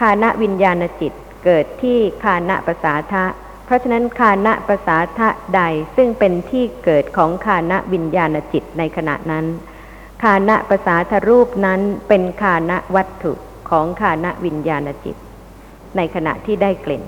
[0.00, 1.12] คานะวิญญาณจิต
[1.44, 3.24] เกิดที่คานะประสาทะ
[3.64, 5.62] เพราะฉะนั้นคานะประสาทะใด
[5.96, 9.46] ซึ่งเป็นที่เกิดของคานะวิญญาณจิตในขณะนั้น
[10.22, 13.32] คานะประสาทรูปนั้นเป็นคานะวัตถุ
[13.70, 15.16] ของคานะวิญญาณจิต
[15.96, 17.04] ในขณะที่ได้กลิ่น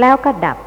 [0.00, 0.58] แล้วก็ดับ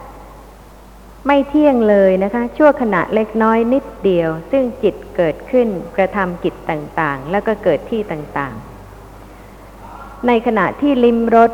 [1.26, 5.68] ไม่เที่ยงเลยนะคะ ชั่วขณะเล็กน้อยนิดเดียว ซึ่งจิตเกิดขึ้น
[5.98, 11.52] กระทำกิจต่างๆ แล้วก็เกิดที่ต่างๆ ในขณะที่ลิมรส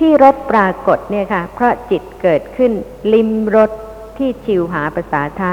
[0.00, 2.72] ที่รสปรากฏเนี่ยค่ะ เพราะจิตเกิดขึ้น
[3.14, 3.70] ลิมรส
[4.18, 5.52] ที่ชิวหาภาษาทะ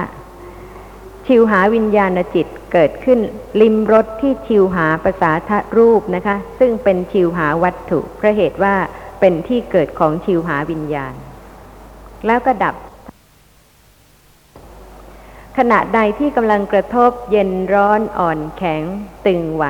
[1.30, 3.20] ชิวหาวิญญาณจิตเกิดขึ้น
[3.62, 8.76] ลิมรสที่ชิวหาภาษาทะรูปนะคะ ซึ่งเป็นชิวหาวัตถุเพราะเหตุว่า
[9.20, 11.14] เป็นที่เกิดของชิวหาวิญญาณ
[12.26, 12.76] แล้วก็ดับ
[15.58, 18.84] ขณะใดที่กำลังกระทบเย็นร้อนอ่อนแข็ง
[19.26, 19.66] ตึงไหว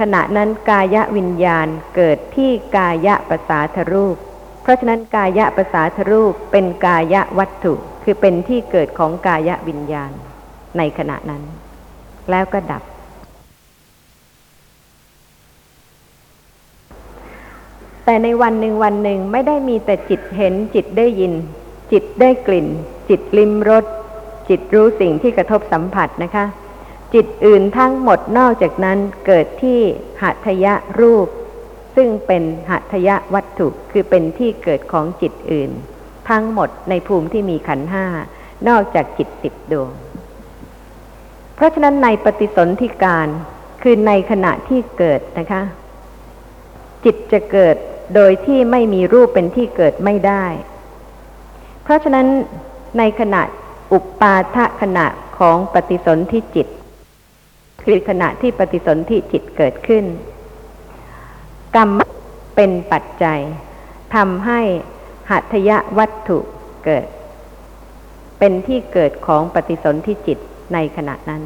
[0.00, 4.16] ขณะนั้นกายวิญญาณเกิดที่กายะประสาทรูป
[4.62, 10.12] เพราะฉะนั้นกายะประสาทรูปเป็นกายวัตถุ คือเป็นที่เกิดของกายวิญญาณ
[10.78, 11.42] ในขณะนั้น
[12.30, 12.82] แล้วก็ดับ
[18.04, 21.32] แต่ในวันหนึ่งวันหนึ่งไม่ได้มีแต่จิตเห็นจิตได้ยิน
[21.92, 22.66] จิตได้กลิ่น
[23.08, 23.84] จิตลิมรส
[24.48, 26.44] จิตรู้สิ่งที่กระทบสัมผัสนะคะ
[27.14, 29.80] จิตอื่นทั้งหมดนอกจากนั้นเกิดที่
[30.22, 31.28] หัตถยะรูป
[31.96, 35.70] ซึ่งเป็นหัตถยะวัตถุคือเป็นที่เกิดของจิตอื่น
[36.30, 38.06] ทั้งหมดในภูมิที่มีขันห้า
[38.68, 39.90] นอกจากจิตสิบดวง
[41.54, 43.28] เพราะฉะนั้นในปฏิสนธิการ
[43.82, 45.62] คือในขณะที่เกิดนะคะ
[47.04, 47.76] จิตจะเกิด
[48.14, 50.44] โดยที่ไม่มีรูปเป็นที่เกิดไม่ได้
[51.82, 52.26] เพราะฉะนั้น
[52.98, 53.42] ในขณะ
[53.92, 55.06] อุปาทขณะ
[55.38, 56.68] ของปฏิสนธิจิต
[57.84, 60.04] คือขณะที่ปฏิสนธิจิตเกิดขึ้น
[61.76, 61.90] กรรม
[62.56, 63.40] เป็นปัจจัย
[64.14, 64.60] ทำให้
[65.30, 66.38] หัตถยวัตถุ
[66.84, 67.06] เกิด
[68.38, 70.38] เป็นที่เกิดของปฏิสนธิจิต
[70.72, 71.42] ในขณะนั้น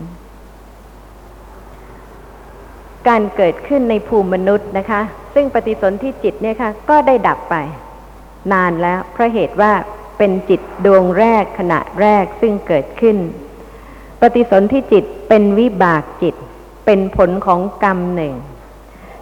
[3.08, 5.00] การเกิดขึ้นในภูมิมนุษย์นะคะ
[5.34, 7.56] ซึ่งปฏิสนธิจิตเนี่ยค่ะ ก็ได้ดับไป
[8.52, 9.72] นานแล้วเพราะเหตุว่า
[10.18, 13.16] เป็นจิตดวงแรกขณะแรกซึ่งเกิดขึ้น
[14.20, 16.34] ปฏิสนธิจิตเป็นวิบากจิต
[16.86, 18.34] เป็นผลของกรรมหนึ่ง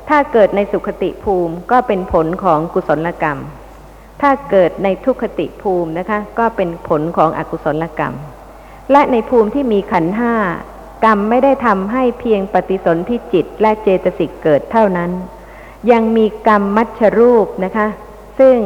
[0.08, 3.38] ถ้าเกิดในสุขติภูมิก็เป็นผลของกุศลกรรม
[4.22, 8.14] ถ้าเกิดในทุกขติภูมินะคะ ก็เป็นผลของอกุศลกรรม
[8.92, 10.34] และในภูมิที่มีขันห้า
[11.04, 15.10] กรรมไม่ได้ทำให้เพียงปฏิสนธิจิตและเจตสิกเกิดเท่านั้น
[15.90, 17.88] ยังมีกรรมมัชรูปนะคะ
[18.38, 18.56] ซึ่ง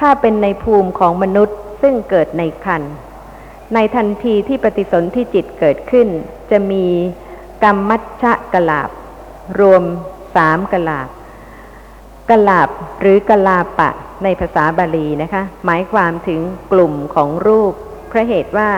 [0.00, 2.82] ถ้าเป็นในภูมิของมนุษย์ซึ่งเกิดในคัน
[3.74, 6.08] ในทันทีที่ปฏิสนธิจิตเกิดขึ้น
[6.50, 6.86] จะมี
[7.64, 8.90] กรรมมัชชะกลาบ
[9.60, 9.82] รวม
[10.36, 11.08] สามกลาบ
[12.30, 12.68] กลาบ
[13.00, 13.90] หรือกลาปะ
[14.24, 16.40] ในภาษาบาลีนะคะ หมายความถึง
[16.72, 17.72] กลุ่มของรูป
[18.08, 18.70] เพราะเหตุว่า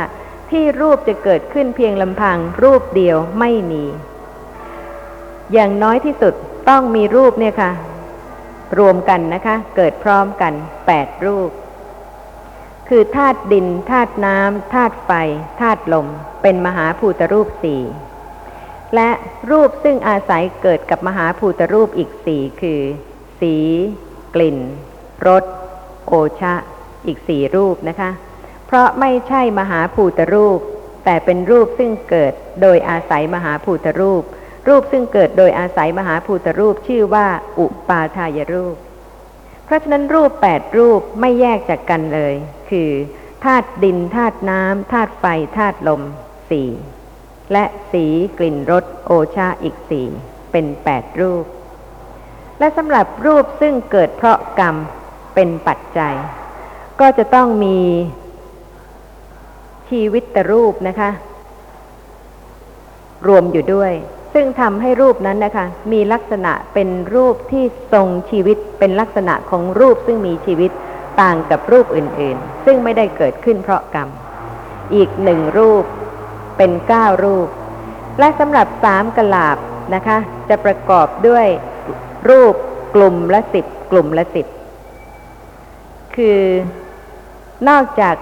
[0.50, 3.84] ที่รูปจะเกิดขึ้นเพียงลำพัง รูปเดียวไม่มี
[5.52, 6.34] อย่างน้อยที่สุด
[6.68, 7.70] ต้องมีรูปเนี่ยค่ะ
[8.78, 10.52] รวมกันนะคะ เกิดพร้อมกัน
[10.86, 11.50] แปดรูป
[12.88, 15.10] คือธาตุดินธาตุน้ำธาตุไฟ
[15.60, 16.06] ธาตุลม
[16.42, 17.82] เป็นมหาภูตรูปสี่
[18.94, 19.10] และ
[19.50, 22.80] รูปซึ่งอาศัยเกิดกับมหาภูตรูปอีกสี่คือ
[23.40, 23.54] สี
[24.34, 24.58] กลิ่น
[25.28, 25.44] รส
[26.06, 26.54] โอชะ
[27.06, 28.10] อีกสี่รูปนะคะ
[28.68, 30.60] เพราะไม่ใช่มหาภูตรูป
[31.04, 34.22] แต่เป็นรูปซึ่งเกิดโดยอาศัยมหาภูตรูป
[34.68, 37.26] รูปซึ่งเกิดโดยอาศัยมหาภูตรูปชื่อว่า
[37.58, 38.76] อุปาทายรูป
[39.64, 42.34] เพราะฉะนั้นรูปแปดรูปไม่แยกจากกันเลย
[42.70, 42.90] คือ
[43.44, 45.24] ธาตุดินธาตุน้ำธาตุไฟ
[45.56, 46.02] ธาตุลม
[46.50, 46.68] สี่
[47.52, 48.06] และสี
[48.38, 50.06] กลิ่นรสโอชาอีกสี่
[50.52, 51.44] เป็นแปดรูป
[52.58, 54.76] และสำหรับรูปซึ่งเกิดเพราะกรรม
[55.34, 56.14] เป็นปัจจัย
[57.00, 57.78] ก็จะต้องมี
[59.90, 61.10] ชีวิตตรูปนะคะ
[63.26, 63.92] รวมอยู่ด้วย
[64.34, 70.70] ซึ่งทำให้รูปนั้นนะคะ มีลักษณะเป็นรูปที่ทรงชีวิตเป็นลักษณะของรูปซึ่งมีชีวิต
[71.20, 74.08] ต่างกับรูปอื่นๆ ซึ่งไม่ได้เกิดขึ้นเพราะกรรม
[74.94, 75.84] อีกหนึ่งรูป
[76.56, 77.48] เป็นเก้ารูป
[78.18, 79.58] และสำหรับสามกลาบ
[79.94, 80.18] นะคะ
[80.48, 81.46] จะประกอบด้วย
[82.30, 82.54] รูป
[82.94, 84.46] กลุ่มละสิบกลุ่มละสิบ
[86.16, 86.40] คือ
[87.68, 88.14] นอกจาก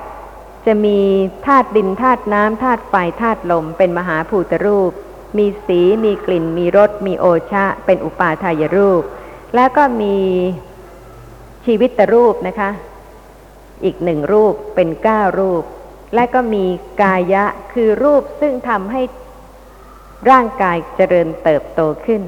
[0.67, 0.99] จะมี
[1.47, 4.93] ธาตุดินธาตุน้ำธาตุไฟธาตุลม เป็นมหาภูตรูป
[5.37, 9.03] มีสีมีกลิ่น มีรส มีโอชะ เป็นอุปาทายรูป
[9.55, 10.17] แล้วก็มี
[11.67, 12.71] ชีวิตตรูปนะคะ
[13.85, 15.63] อีกหนึ่งรูปเป็นเก้ารูป
[16.15, 16.65] และก็มี
[17.03, 19.03] กายะคือรูปซึ่งทำให้
[20.31, 22.23] ร่างกายเจริญเติบโตขึ้น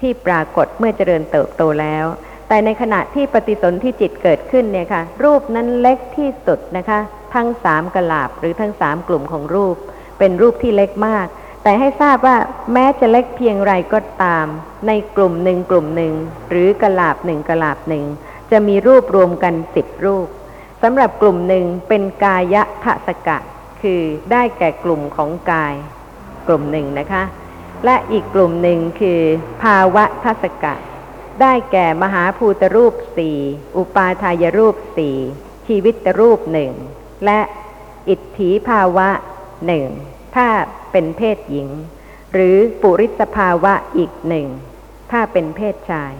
[0.00, 2.06] ที่ปรากฏเมื่อเจริญเติบโตแล้ว
[2.52, 6.98] แต่ในขณะที่ปฏิสนธิจิตเกิดขึ้นเนี่ยค่ะ รูปนั้นเล็กที่สุดนะคะ
[7.34, 9.76] ทั้งสามกลาบหรือทั้งสามกลุ่มของรูป
[10.18, 11.26] เป็นรูปที่เล็กมาก
[11.62, 12.36] แต่ให้ทราบว่า
[12.72, 14.46] แม้จะเล็กเพียงไรก็ตาม
[14.86, 16.12] ในกลุ่มหนึ่งกลุ่มหนึ่ง
[16.50, 18.04] หรือกลาบหนึ่งกลาบหนึ่ง
[18.50, 20.28] จะมีรูปรวมกันสิบรูป
[20.82, 23.38] สำหรับกลุ่มหนึ่งเป็นกายะทศกะ
[23.82, 25.74] คือได้แก่กลุ่มของกาย
[26.48, 27.22] กลุ่มหนึ่งนะคะ
[27.84, 29.20] และอีกกลุ่มหนึ่งคือ
[29.62, 30.74] ภาวะทศกะ
[31.40, 33.38] ได้แก่มหาภูตรูปสี่
[33.76, 35.16] อุปาทายรูปสี่
[35.66, 36.72] ชีวิตรูปหนึ่ง
[37.24, 37.40] และ
[38.08, 39.08] อิทธิภาวะ
[39.66, 39.86] หนึ่ง
[40.36, 40.48] ถ้า
[40.92, 41.68] เป็นเพศหญิง
[42.32, 44.46] หรือปุริสภาวะอีกหนึ่ง
[45.12, 46.12] ถ้าเป็นเพศชาย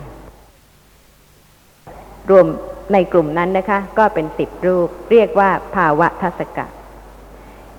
[2.30, 2.46] รวม
[2.92, 6.66] ในกลุ่มนั้นนะคะ ก็เป็นสิบรูปเรียกว่าภาวะทัศกะ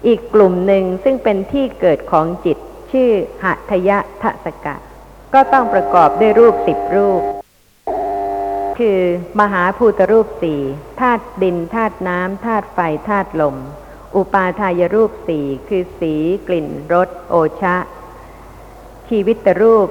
[0.08, 2.58] อีกกลุ่มหนึ่งซึ่งเป็นที่เกิดของจิต
[2.92, 3.10] ชื่อ
[3.44, 4.76] หัตยะทัศกะ
[5.34, 7.22] ก็ต้องประกอบด้วยรูปสิบรูป
[8.80, 9.00] คือ
[9.40, 10.62] มหาภูตรูปสี่
[11.00, 12.80] ธาตุดินธาตุน้ำธาตุไฟ
[13.10, 13.56] ธาตุลม
[14.16, 16.14] อุปาทายรูปสี่คือสี
[16.48, 17.76] กลิ่นรสโอชะ
[19.10, 19.90] ชีวิตรูป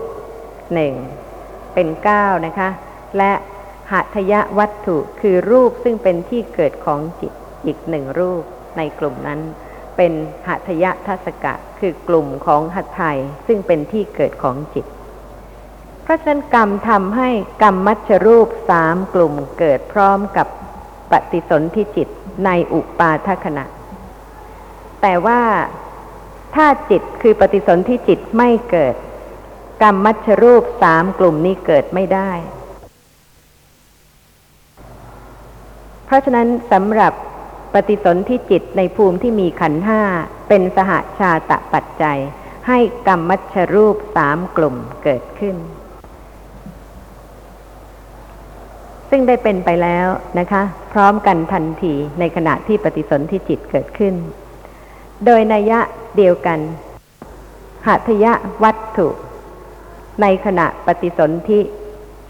[0.75, 0.95] หนึ่ง
[1.75, 2.69] เป็นเก้านะคะ
[3.19, 3.33] และ
[3.93, 7.33] หัตยวัตถุคือรูปซึ่งเป็นที่เกิดของจิต
[7.67, 8.43] อีกหนึ่งรูป
[8.77, 9.41] ในกลุ่มนั้น
[9.97, 10.13] เป็น
[10.49, 14.87] หัตยทัศกะคือกลุ่มของหัตไทยซึ่งเป็นที่เกิดของจิต
[16.13, 17.31] ราะฉะนั้นกรรมทำให้
[17.63, 20.47] กรรมมัชรูปสามกลุ่มเกิดพร้อมกับ
[21.13, 22.09] ปฏิสนธิจิต
[22.45, 23.65] ในอุปาทขณะ
[25.03, 25.43] แต่ว่า
[26.55, 28.95] ถ้าจิตคือปฏิสนธิจิตไม่เกิด
[29.83, 32.31] กรรมมัชรูปสามกลุ่มนี้เกิดไม่ได้
[36.05, 37.13] เพราะฉะนั้นสำหรับ
[37.75, 40.03] ปฏิสนธิจิตในภูมิที่มีขันธ์ห้า
[40.49, 42.19] เป็นสหชาตะปัจจัย
[42.69, 45.57] ให้กรรมมัชรูปสามกลุ่มเกิดขึ้น
[49.15, 50.09] ซึ่งได้เป็นไปแล้ว
[50.39, 54.15] นะคะ พร้อมกันทันทีในขณะที่ปฏิสนธิจิตเกิดขึ้น
[55.27, 55.81] โดยนัยะ
[56.17, 56.59] เดียวกัน
[57.87, 58.27] หัตย
[58.63, 59.09] วัตถุ
[60.23, 61.61] ในขณะปฏิสนธิ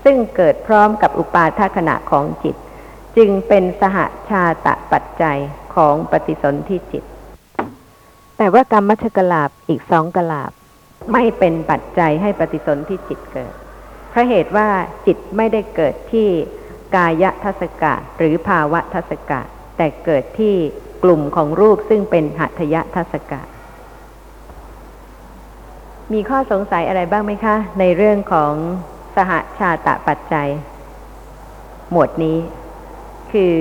[0.04, 2.56] ซึ่งเกิดพร้อมกับอุปาทขณะของจิต
[3.16, 3.98] จึงเป็นสห
[4.30, 5.38] ชาตะปัจจัย
[5.74, 7.04] ของปฏิสนธิจิต
[8.38, 10.52] แต่ว่ากรรมมัชกลาบอีกสองกลาบ
[11.12, 13.54] ไม่เป็นปัจจัยให้ปฏิสนธิจิตเกิด
[14.10, 14.68] เพราะเหตุว่า
[15.06, 16.28] จิตไม่ได้เกิดที่
[16.94, 19.40] กายทัศกะหรือภาวะทัศกะ
[19.76, 20.54] แต่เกิดที่
[21.04, 23.40] กลุ่มของรูปซึ่งเป็นหัตถยทัศกะ
[26.12, 28.52] มีข้อสงสัยอะไรบ้างไหมคะ ในเรื่องของ
[29.16, 30.48] สหชาตะปัจจัย
[31.90, 32.38] หมวดนี้
[33.32, 33.56] คือ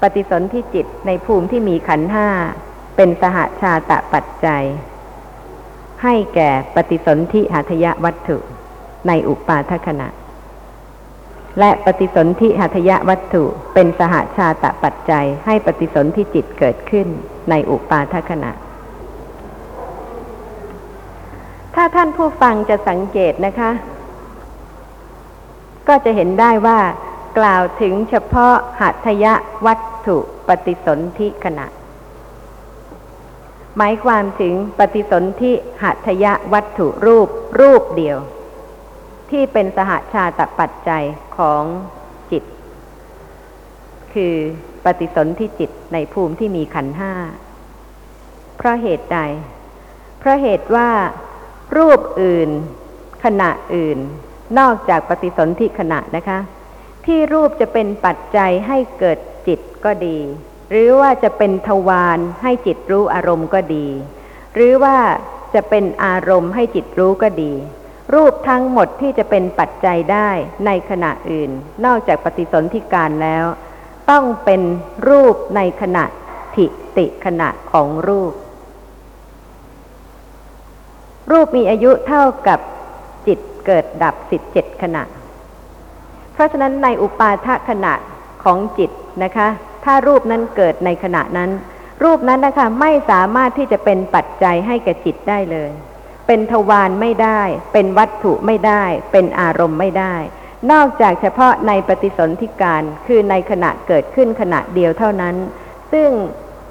[0.00, 2.28] ปฏิสนธิจิตในภูมิที่มีขันธ์ห้า
[2.96, 4.64] เป็นสหชาตะปัจจัย
[6.02, 8.38] ให้แก่ปฏิสนธิหัตถยวัตถุ
[9.08, 10.08] ในอุปาทขณะ
[11.58, 13.44] และปฏิสนธิหัตถยวัตถุ
[13.74, 17.06] เป็นสหชาตะปัจจัยให้ปฏิสนธิจิตเกิดขึ้น
[17.50, 18.52] ในอุปาทขณะ
[21.74, 23.70] ถ้าท่านผู้ฟังจะสังเกตนะคะ
[25.88, 26.78] ก็จะเห็นได้ว่า
[27.38, 29.26] กล่าวถึงเฉพาะหัตถย
[29.66, 30.16] วัตถุ
[30.48, 31.66] ปฏิสนธิขณะ
[33.76, 35.52] หมายความถึงปฏิสนธิ
[35.82, 37.28] หัตถยวัตถุรูป
[37.60, 38.18] รูปเดียว
[39.30, 41.04] ที่เป็นสหชาตปัจจัย
[41.36, 41.62] ของ
[42.30, 42.44] จิต
[44.12, 44.34] คือ
[44.84, 47.12] ปฏิสนธิจิตในภูมิที่มีขันห้า
[48.56, 49.18] เพราะเหตุใด
[50.18, 50.90] เพราะเหตุว่า
[51.76, 52.50] รูปอื่น
[53.24, 53.98] ขณะอื่น
[54.58, 56.38] นอกจากปฏิสนธิขณะนะคะ
[57.06, 59.18] ที่รูปจะเป็นปัจจัยให้เกิด
[59.48, 60.18] จิตก็ดี
[60.70, 63.86] หรือว่าจะเป็นทวารให้จิตรู้อารมณ์ก็ดี
[64.54, 64.96] หรือว่า
[65.54, 67.52] จะเป็นอารมณ์ให้จิตรู้ก็ดี
[68.14, 70.30] รูปทั้งหมดที่จะเป็นปัจจัยได้
[70.66, 71.50] ในขณะอื่น
[71.84, 73.44] นอกจากปฏิสนธิการแล้ว
[74.10, 74.60] ต้องเป็น
[75.08, 76.04] รูปในขณะ
[76.56, 78.32] ทิติขณะของรูป
[81.30, 82.58] รูปมีอายุเท่ากับ
[83.26, 85.02] จิตเกิดดับสิบเจ็ดขณะ
[86.32, 87.94] เพราะฉะนั้นในอุปาทขณะ
[88.44, 88.90] ของจิต
[89.24, 89.48] นะคะ
[89.84, 91.50] ถ้ารูปนั้นเกิดในขณะนั้น
[92.04, 95.70] รูปนั้นนะคะไม่สามารถที่จะเป็นปัจจัยให้แก่จิตได้เลย
[96.26, 100.16] เป็นทวารไม่ได้ เป็นวัตถุไม่ได้ เป็นอารมณ์ไม่ได้
[100.72, 105.36] นอกจากเฉพาะในปฏิสนธิการคือในขณะเกิดขึ้นขณะเดียวเท่านั้น
[105.92, 106.10] ซึ่ง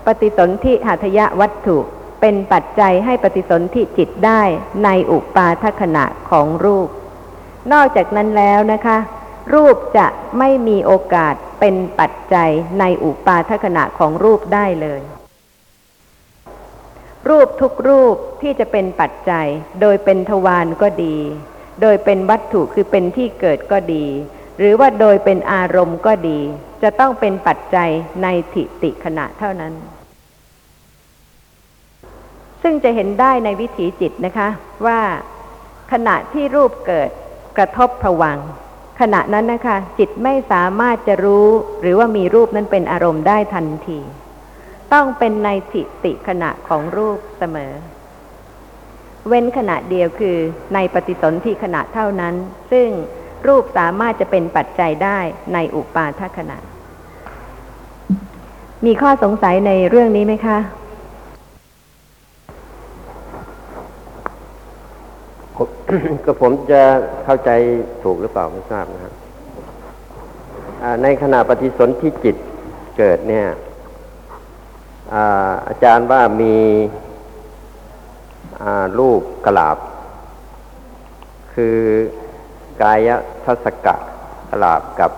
[0.06, 1.78] ปฏิสนธิหัตถยวัตถุ
[2.22, 4.42] เป็นปัจจัยให้ปฏิสนธิจิตได้
[4.84, 6.90] ในอุปาทขณะของรูป
[7.74, 8.98] นอกจากนั้นแล้วนะคะ
[9.54, 10.08] รูปจะ
[10.40, 12.50] ไม่มีโอกาสเป็นปัจจัย
[12.80, 15.02] ในอุปาทขณะของรูปได้เลย
[17.30, 19.48] รูปทุกรูปที่จะเป็นปัจจัย
[19.82, 21.18] โดยเป็นทวารก็ดี
[21.82, 24.06] โดยเป็นวัตถุคือเป็นที่เกิดก็ดี
[24.60, 26.40] หรือว่าโดยเป็นอารมณ์ก็ดี
[26.84, 27.90] จะต้องเป็นปัจจัย
[28.22, 29.74] ในทิติขณะเท่านั้น
[32.64, 34.50] ซึ่งจะเห็นได้ในวิถีจิตนะคะ
[34.86, 35.00] ว่า
[35.92, 37.10] ขณะที่รูปเกิด
[37.58, 38.40] กระทบผวัง
[39.02, 41.48] ขณะนั้นนะคะ จิตไม่สามารถจะรู้
[41.82, 44.00] หรือว่ามีรูปนั้นเป็นอารมณ์ได้ทันที
[44.96, 47.72] ต้องเป็นในทิติขณะของรูปเสมอ
[49.28, 50.38] เว้นขณะเดียวคือ
[50.74, 52.36] ในปฏิสนธิขณะเท่านั้น
[52.72, 52.88] ซึ่ง
[53.48, 55.20] รูปสามารถจะเป็นปัจจัยได้
[55.54, 56.58] ในอุปาทขณะ
[58.86, 60.58] มีข้อสงสัยในเรื่องนี้ไหมคะ
[66.26, 66.82] ก็ผมจะ
[67.24, 67.50] เข้าใจ
[68.04, 69.14] ถูกหรือเปล่าไม่ทราบนะครับ
[71.04, 72.36] ในขณะปฏิสนธิจิต
[72.98, 73.48] เกิดเนี่ย
[75.14, 76.56] อาอาจารย์ว่ามี
[79.00, 79.78] รูปกลาบ
[81.54, 81.78] คือ
[82.82, 83.10] กาย
[83.46, 83.96] ทัศกะ
[84.52, 85.12] กลาบกับ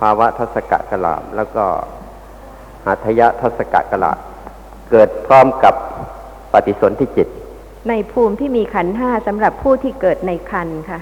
[0.00, 1.64] ภาวะทัศกะกลาบ แล้วก็
[2.86, 4.18] หัตถยทัศกะกลาบ
[4.90, 5.74] เกิดพร้อมกับ
[6.52, 7.28] ปฏิสนธิจิต
[7.88, 11.00] ในภูมิที่มีขันธ์ห้าสำหรับผู้ที่เกิดในคันค่ะ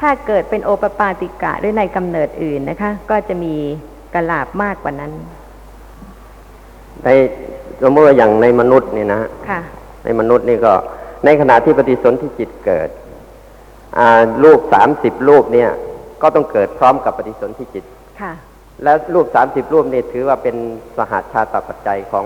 [0.00, 3.54] ถ้าเกิดเป็นโอปปาติกะหรือในกำเนิดอื่นนะคะ ก็จะมี
[4.14, 5.12] กระลาบมากกว่านั้น
[7.04, 7.08] ใน
[7.82, 9.20] สมมติว่าอย่างในมนุษย์เนี่ยนะ
[9.50, 9.60] ค่ะ
[10.04, 10.72] ในมนุษย์นี่ก็
[11.24, 12.88] ในขณะที่ปฏิสนธิจิตเกิด
[13.98, 15.70] อ่ารูปสามสิบรูปเนี่ย
[16.22, 17.84] ก็ต้องเกิดพร้อมกับปฏิสนธิจิต
[18.20, 18.32] ค่ะ
[18.82, 20.56] และรูปสามสิบรูปนี่ถือว่าเป็น
[20.96, 22.24] สหชาตปัจจัยของ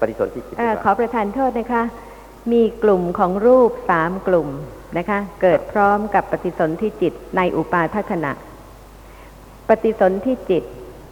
[0.00, 1.82] ปฏิสนธิจิตเออหรือขอเปล่าประทานโทษนะคะ
[2.52, 4.48] มีกลุ่มของรูปสามกลุ่ม
[4.98, 8.32] นะคะ เกิดพร้อมกับปฏิสนธิจิตในอุปาทขณะ
[9.68, 10.62] ปฏิสนธิจิต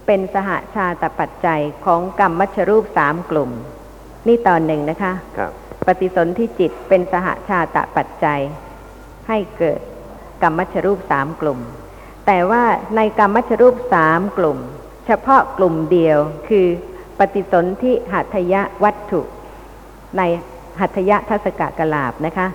[0.05, 3.51] เป็นสหชาตปัจจัยของกรรมมัชรูปสามกลุ่ม
[4.27, 5.51] นี่ตอนหนึ่งนะคะครับ
[5.87, 8.41] ปฏิสนธิจิตเป็นสหชาตปัจจัย
[9.27, 9.79] ให้เกิด
[10.41, 11.59] กรรมมัชรูปสามกลุ่ม
[12.27, 12.63] แต่ว่า
[12.95, 14.57] ในกรรมมัชรูปสามกลุ่ม
[15.05, 16.17] เฉพาะกลุ่มเดียว
[16.49, 16.67] คือ
[17.19, 19.21] ปฏิสนธิหัตถยวัตถุ
[20.17, 20.21] ใน
[20.79, 22.47] หัตถยทัศกะกลาบนะคะ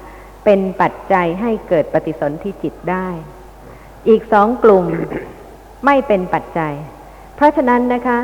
[0.44, 3.06] เป็นปัจจัยให้เกิดปฏิสนธิจิตได้
[4.08, 4.84] อีกสองกลุ่ม
[5.84, 6.74] ไม่เป็นปัจจัย
[7.36, 8.18] เพราะฉะนั้นนะคะ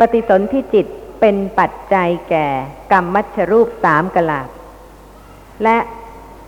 [0.00, 0.86] ปฏิสนธิจิต
[1.20, 2.46] เป็นปัจจัยแก่
[2.92, 4.48] กรรมมัชรูปสามกลาบ
[5.64, 5.76] และ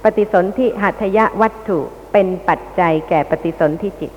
[0.05, 1.79] ปฏิสนธิหัตถยวัตถุ
[2.13, 4.13] เป็นปัจจัยแก่ปฏิสนธิจิต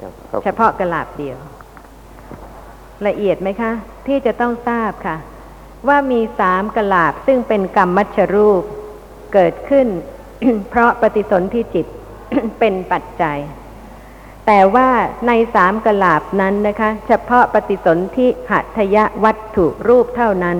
[0.00, 1.36] ครับครับเฉพาะกลาบเดียว
[3.06, 3.72] ละเอียดไหมคะ
[4.06, 5.16] ที่จะต้องทราบค่ะ
[5.88, 8.62] ว่ามีสามกลาบซึ่งเป็นกรรมมัชรูป
[9.32, 9.86] เกิดขึ้น
[10.70, 11.86] เพราะปฏิสนธิจิต
[12.60, 13.38] เป็นปัจจัย
[14.46, 14.88] แต่ว่า
[15.26, 20.58] ในสามกลาบนั้นนะคะ เฉพาะปฏิสนธิหัตถยวัตถุรูปเท่านั้น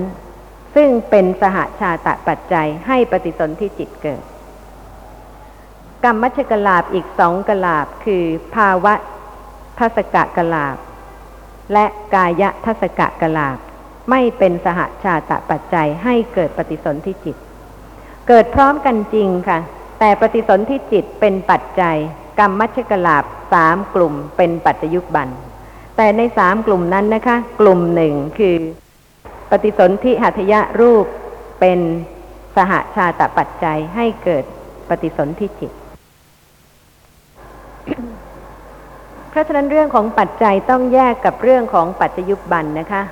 [0.75, 4.23] ซึ่งเป็นสหชาตะปัจจัยให้ปฏิสนธิจิตเกิด
[6.03, 8.23] กรรมมัชกลาบอีกสองกลาบคือ
[8.55, 8.93] ภาวะ
[9.79, 10.77] ทัศกะกลาบ
[11.73, 13.57] และกายทัศกะกลาบ
[14.09, 17.37] ไม่เป็นสหชาตะปัจจัยให้เกิดปฏิสนธิจิต
[18.27, 19.59] เกิดพร้อมกันจริงค่ะ
[19.99, 21.97] แต่ปฏิสนธิจิตเป็นปัจจัย
[22.39, 23.23] กรรมมัชกลาบ
[23.53, 25.27] สามกลุ่มเป็นปัจจยุบัน
[25.97, 28.55] แต่ในสามกลุ่มนั้นนะคะ กลุ่มหนึ่งคือ
[29.49, 31.05] ปฏิสนธิหัตถยรูป
[31.59, 31.79] เป็น
[32.55, 34.43] สหชาตะปัจจัยให้เกิด
[34.89, 35.71] ปฏิสนธิจิต
[39.29, 43.03] เพราะฉะนั้นเรื่องของปัจจัยต้องแยกกับเรื่องของปัจจยุบันนะคะ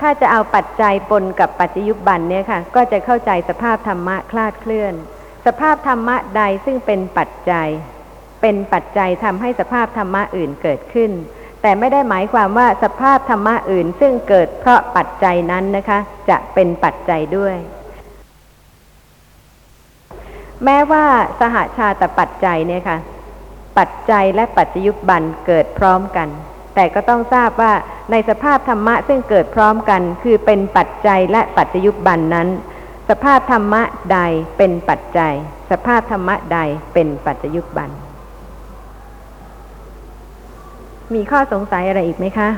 [0.00, 4.94] ถ้าจะเอาปัจจัยปนกับปัจจยุบันเนี่ยค่ะ ก็จะเข้าใจสภาพธรรมะคลาดเคลื่อน
[5.46, 7.68] สภาพธรรมะใดซึ่งเป็นปัจจัย
[8.42, 11.10] เป็นปัจจัยทำให้สภาพธรรมะอื่นเกิดขึ้น
[11.62, 15.98] แต่ไม่ได้หมายความว่าสภาพธรรมะอื่นซึ่งเกิดเพราะปัจจัยนั้นนะคะ
[16.30, 17.56] จะเป็นปัจจัยด้วย
[20.64, 21.04] แม้ว่า
[21.40, 22.98] สหชาตปัจจัยเนี่ยค่ะ
[23.78, 26.28] ปัจจัยและปัจจยุบันเกิดพร้อมกัน
[26.74, 27.72] แต่ก็ต้องทราบว่า
[28.10, 32.48] ในสภาพธรรมะซึ่งเกิดพร้อมกัน คือเป็นปัจจัยและปัจจยุบันนั้น
[33.08, 33.82] สภาพธรรมะ
[34.12, 34.18] ใด
[34.56, 35.34] เป็นปัจจัย
[35.70, 36.58] สภาพธรรมะใด
[36.94, 37.90] เป็นปัจจยุบัน
[41.14, 42.48] มีข้อสงสัยอะไรอีกไหมคะ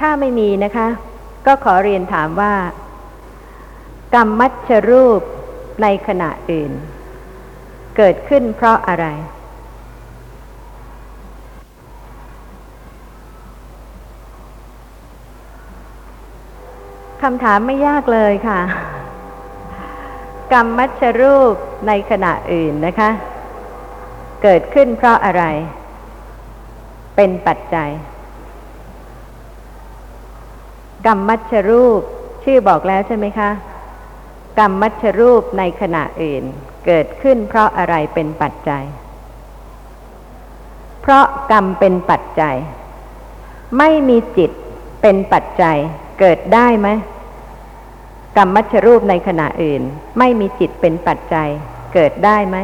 [0.00, 0.88] ถ้าไม่มีนะคะ
[1.46, 2.54] ก็ขอเรียนถามว่า
[4.14, 5.20] กรรมมัชรูป
[5.82, 6.72] ในขณะอื่น
[7.96, 9.06] เกิดขึ้นเพราะอะไร
[17.22, 18.60] คำถามไม่ยากเลยค่ะ
[20.52, 21.54] กรรมมัชรูป
[21.86, 23.10] ในขณะอื่นนะคะ
[24.42, 25.44] เกิดขึ้นเพราะอะไร
[27.16, 27.90] เป็นปัจจัย
[31.06, 32.00] กรรมมัชรูป
[32.44, 33.50] ชื่อบอกแล้วใช่ไหมคะ
[34.58, 36.44] กรรมมัชรูปในขณะอื่น
[36.86, 38.84] เกิดขึ้นเพราะอะไรเป็นปัจจัย
[41.02, 42.56] เพราะกรรมเป็นปัจจัย
[43.78, 44.50] ไม่มีจิต
[45.02, 45.78] เป็นปัจจัย
[46.20, 46.88] เกิดได้ไหม
[48.36, 49.82] กรรมมัชรูปในขณะอื่น
[50.18, 51.48] ไม่มีจิตเป็นปัจจัย
[51.94, 52.56] เกิดได้ไหม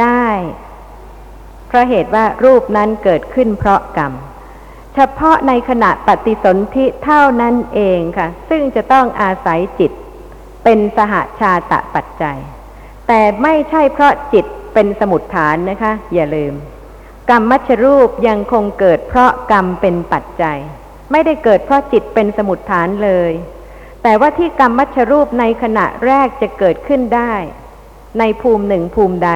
[0.00, 0.28] ได้
[1.66, 4.12] เพราะเหตุว่ารูปนั้นเกิดขึ้นเพราะกรรม
[4.94, 9.92] เฉพาะในขณะปฏิสนธิเท่านั้นเองค่ะ ซึ่งจะต้องอาศัยจิต
[10.64, 12.38] เป็นสหาชาตะปัจจัย
[13.08, 16.54] แต่ไม่ใช่เพราะจิตเป็นสมุดฐานนะคะ อย่าลืม
[17.30, 20.58] กรรมมัชรูปยังคงเกิดเพราะกรรมเป็นปัจจัย
[21.12, 23.32] ไม่ได้เกิดเพราะจิตเป็นสมุดฐานเลย
[24.02, 27.34] แต่ว่าที่กรรมมัชรูปในขณะแรกจะเกิดขึ้นได้
[28.18, 29.32] ในภูมิหนึ่งภูมิใด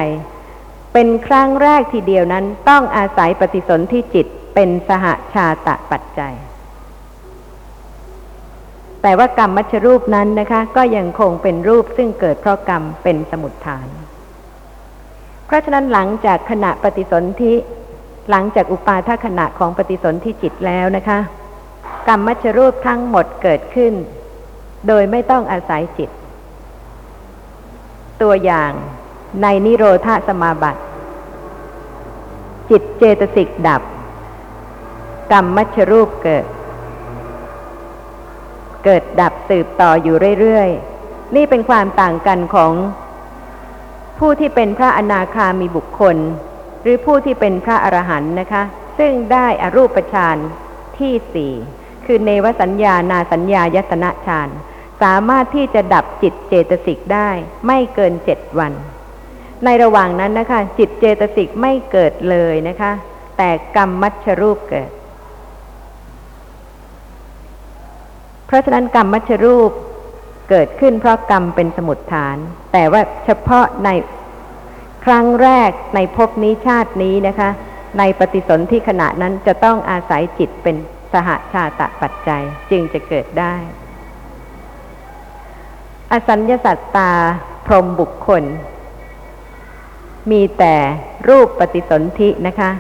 [0.93, 6.35] เป็นครั้งแรกทีเดียวนั้นต้องอาศัยปฏิสนธิจิตเป็นสหชาตะปัจจัย
[9.03, 13.87] แต่ว่ากรรมมัชรูปนั้นนะคะ ก็ยังคงเป็นรูปซึ่งเกิดเพราะกรรมเป็นสมุดฐาน
[15.47, 17.55] เพราะฉะนั้นหลังจากขณะปฏิสนธิ
[18.31, 21.19] หลังจากอุปาทขณะของปฏิสนธิจิตแล้วนะคะ
[22.09, 23.95] กรรมมัชรูปทั้งหมดเกิดขึ้น
[24.87, 26.11] โดยไม่ต้องอาศัยจิต
[28.23, 28.73] ตัวอย่าง
[29.43, 30.83] ในนิโรธาสมาบัติ
[32.71, 33.83] จิตเจตสิกดับ
[35.33, 36.45] กรรมมัชรูปเกิด
[38.85, 42.73] เกิดดับสืบต่ออยู่เรื่อยๆ นี่เป็นความต่างกันของ
[44.19, 46.17] ผู้ที่เป็นพระอนาคามีบุคคล
[46.83, 48.63] หรือผู้ที่เป็นพระอรหันต์นะคะ
[48.99, 50.37] ซึ่งได้อรูปฌาน
[51.01, 51.53] ที่สี่
[52.07, 54.49] คือเนวสัญญานาสัญญายตนะฌาน
[55.03, 57.31] สามารถที่จะดับจิตเจตสิกได้
[57.67, 58.73] ไม่เกินเจ็ดวัน
[59.65, 62.93] ในระหว่างนั้นนะคะ จิตเจตสิกไม่เกิดเลยนะคะ
[63.39, 64.91] แต่กรรมมัชรูปเกิด
[68.47, 69.71] เพราะฉะนั้นกรรมมัชรูป
[70.51, 72.37] เกิดขึ้นเพราะกรรมเป็นสมุดฐาน
[72.73, 73.89] แต่ว่าเฉพาะใน
[75.05, 77.51] ครั้งแรกในภพนี้ชาตินี้นะคะ
[77.99, 80.77] ในปฏิสนธิขณะนั้นจะต้องอาศัยจิตเป็น
[81.13, 83.55] สหชาตะปัจจัยจึงจะเกิดได้
[86.13, 87.13] อสัญญาสัตตา
[87.67, 88.45] พรหมบุคคล
[90.31, 90.75] มีแต่
[91.29, 92.71] รูปปฏิสนธินะคะ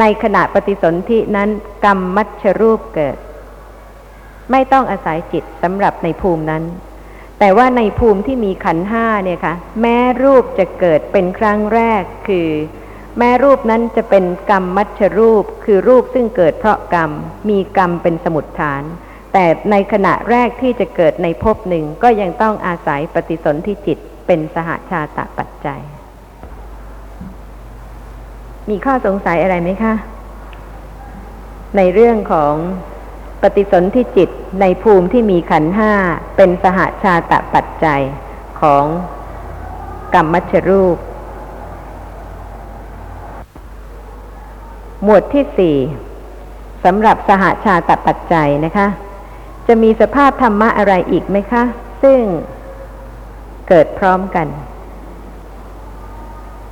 [0.00, 1.48] ในขณะปฏิสนธินั้น
[1.84, 3.16] กรรมมัชรูปเกิด
[4.50, 6.64] ไม่ต้องอาศัยจิตสำหรับในภูมินั้น
[7.38, 12.48] แต่ว่าในภูมิที่มีขันห้าเนี่ยค่ะ แม้รูปจะเกิดเป็นครั้งแรกคือ
[13.18, 17.10] แม้รูปนั้นจะเป็นกรรมมัชรูป คือรูปซึ่งเกิดเพราะกรรม
[17.48, 18.82] มีกรรมเป็นสมุดฐาน
[19.32, 25.80] แต่ในขณะแรกที่จะเกิดในภพหนึ่งก็ยังต้องอาศัยปฏิสนธิจิตเป็นสหชาตะปัจจัย
[28.70, 29.94] มีข้อสงสัยอะไรไหมคะ
[31.76, 32.54] ในเรื่องของ
[33.42, 35.92] ปฏิสนธิจิตในภูมิที่มีขันห้า
[36.36, 38.02] เป็นสหชาตะปัจจัย
[38.60, 38.84] ของ
[40.14, 40.96] กรรมมัชรูป
[45.04, 45.76] หมวดที่สี่
[46.84, 48.86] สำหรับสหชาตปัจจัยนะคะ
[49.66, 51.62] จะมีสภาพธรรมะอะไรอีกไหมคะ
[52.02, 52.20] ซึ่ง
[53.68, 54.46] เกิดพร้อมกัน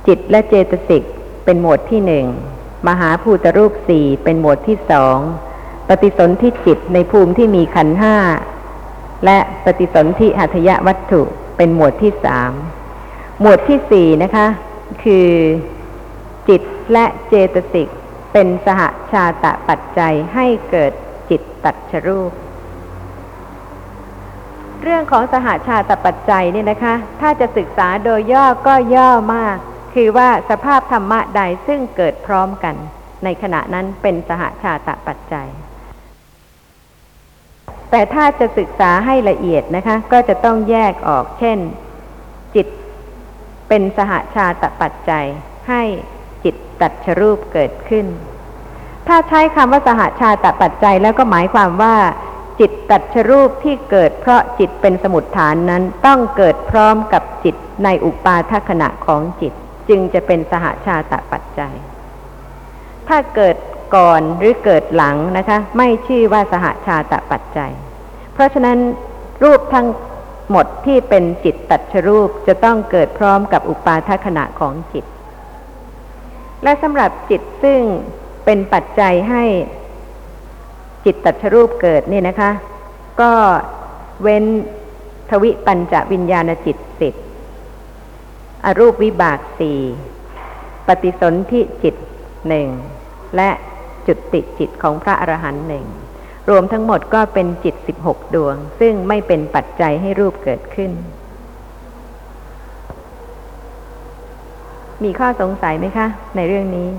[0.07, 1.03] จิตและเจตสิก
[1.45, 2.25] เป็นหมวดที่หนึ่ง
[2.87, 5.17] มหาภูตรูปสี่เป็นหมวดที่สอง
[5.87, 8.15] ปฏิสนธิจิตในภูมิที่มีขันห้า
[9.25, 11.21] และปฏิสนธิหัตถยวัตถุ
[11.57, 12.51] เป็นหมวดที่สาม
[13.41, 14.47] หมวดที่สี่นะคะ
[15.03, 15.29] คือ
[16.49, 16.61] จิต
[16.91, 17.87] และเจตสิก
[18.39, 18.81] เป็นสห
[19.11, 20.91] ชาตะปัจจัยให้เกิด
[21.29, 22.31] จิตตัดชรูป
[24.83, 29.57] เรื่องของสหชาตปัจจัยเนี่ยนะคะ ถ้าจะศึกษาโดยย่อก็ย่อมาก
[29.95, 32.75] คือว่าสภาพธรรมะใดซึ่งเกิดพร้อมกัน
[33.23, 35.47] ในขณะนั้นเป็นสหชาตปัจจัย
[37.91, 41.57] แต่ถ้าจะศึกษาให้ละเอียดนะคะ ก็จะต้องแยกออก เช่น
[42.55, 42.67] จิต
[43.67, 45.25] เป็นสหชาตปัจจัย
[45.69, 45.83] ให้
[46.47, 48.05] จิตตัดชรูปเกิดขึ้น
[49.07, 51.95] ถ้าใช้คำว่าสหชาตปัจจัยแล้วก็หมายความว่า
[52.59, 59.53] จิตตัดชรูปที่เกิดเพราะจิตเป็นสมุดฐานนั้นต้องเกิดพร้อมกับจิตในอุปาทขณะของจิต
[59.89, 61.73] จึงจะเป็นสหชาตปัจจัย
[63.07, 63.55] ถ้าเกิด
[63.95, 67.71] ก่อนหรือเกิดหลังนะคะ ไม่ชื่อว่าสหชาตปัจจัย
[68.33, 68.77] เพราะฉะนั้น
[69.43, 69.87] รูปทั้ง
[70.51, 75.05] หมดที่เป็นจิตตัดชรูปจะต้องเกิดพร้อมกับอุปาทขณะของจิต
[76.63, 77.81] และสำหรับจิตซึ่ง
[78.45, 79.43] เป็นปัจจัยให้
[81.05, 82.51] จิตตัดชรูปเกิดเนี่ยนะคะ
[83.21, 83.31] ก็
[84.21, 84.45] เว้น
[85.29, 87.13] ทวิปัญจวิญญาณจิตสิบ
[88.65, 89.79] อรูปวิบากสี่
[90.87, 91.95] ปฏิสนธิจิต
[92.47, 92.67] หนึ่ง
[93.35, 93.49] และ
[94.07, 95.85] จุดติจิตของพระอรหันต์หนึ่ง
[96.49, 100.91] รวมทั้งหมดก็เป็นจิต16ดวง ซึ่งไม่เป็นปัจจัยให้รูปเกิดขึ้น
[105.03, 106.89] มีข้อสงสัยไหมคะ ในเรื่องนี้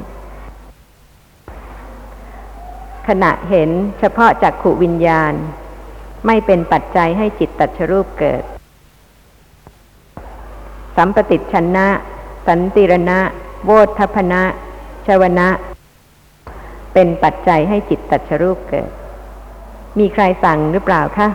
[3.09, 3.71] ขณะเห็น
[4.01, 5.33] เฉพาะจากขุวิญญาณ
[6.27, 8.43] ไม่เป็นปัจจัยให้จิตตัดชรูปเกิด
[10.97, 11.87] สัมปติชนะ
[12.47, 13.19] สันติรณะ
[13.65, 14.43] โวทัพนะ
[15.07, 15.49] ชวนะ
[16.93, 18.91] เป็นปัจจัยให้จิตตัดชรูปเกิด
[19.99, 21.29] มีใครสั่งหรือเปล่าคะ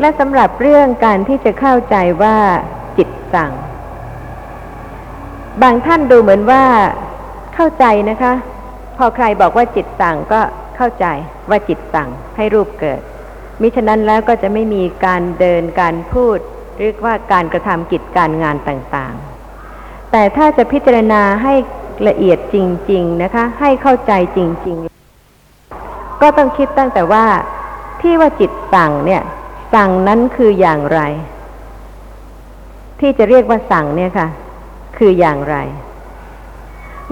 [0.00, 2.36] และสำหรับเรื่องการที่จะเข้าใจว่า
[3.34, 3.52] สั่ง
[5.62, 6.64] บางท่านดูเหมือนว่า
[7.54, 8.32] เข้าใจนะคะ
[8.98, 10.40] พอใครบอกว่าจิตสั่งก็
[10.76, 11.06] เข้าใจ
[11.50, 13.00] ว่าจิตสั่งให้รูปเกิด
[13.60, 16.38] มิฉะนั้นแล้วก็จะไม่มีการเดินการพูด
[16.80, 21.54] เรียกว่าการกระทำกิจการงานต่างๆ แต่ถ้าจะพิจารณาให้
[22.08, 22.56] ละเอียดจ
[22.90, 24.76] ริง ๆนะคะ ให้เข้าใจจริง
[25.50, 27.24] ๆ ก็ต้องคิดตั้งแต่ว่า
[28.00, 29.22] ที่ว่าจิตสั่งเนี่ย
[29.74, 31.00] สั่งนั้นคืออย่างไร
[33.04, 34.28] ที่จะเรียกว่าสั่งเนี่ยค่ะ
[34.98, 35.56] คืออย่างไร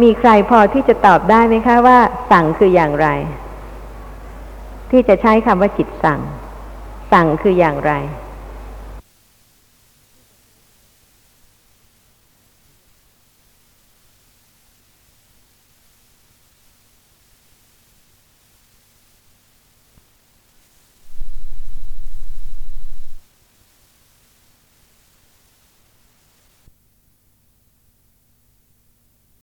[0.02, 1.98] มีใครพอที่จะตอบได้ไหมคะว่า
[2.30, 3.08] สั่งคืออย่างไร
[4.90, 6.20] ที่จะใช้คำว่าจิตสั่ง
[7.12, 7.92] สั่งคืออย่างไร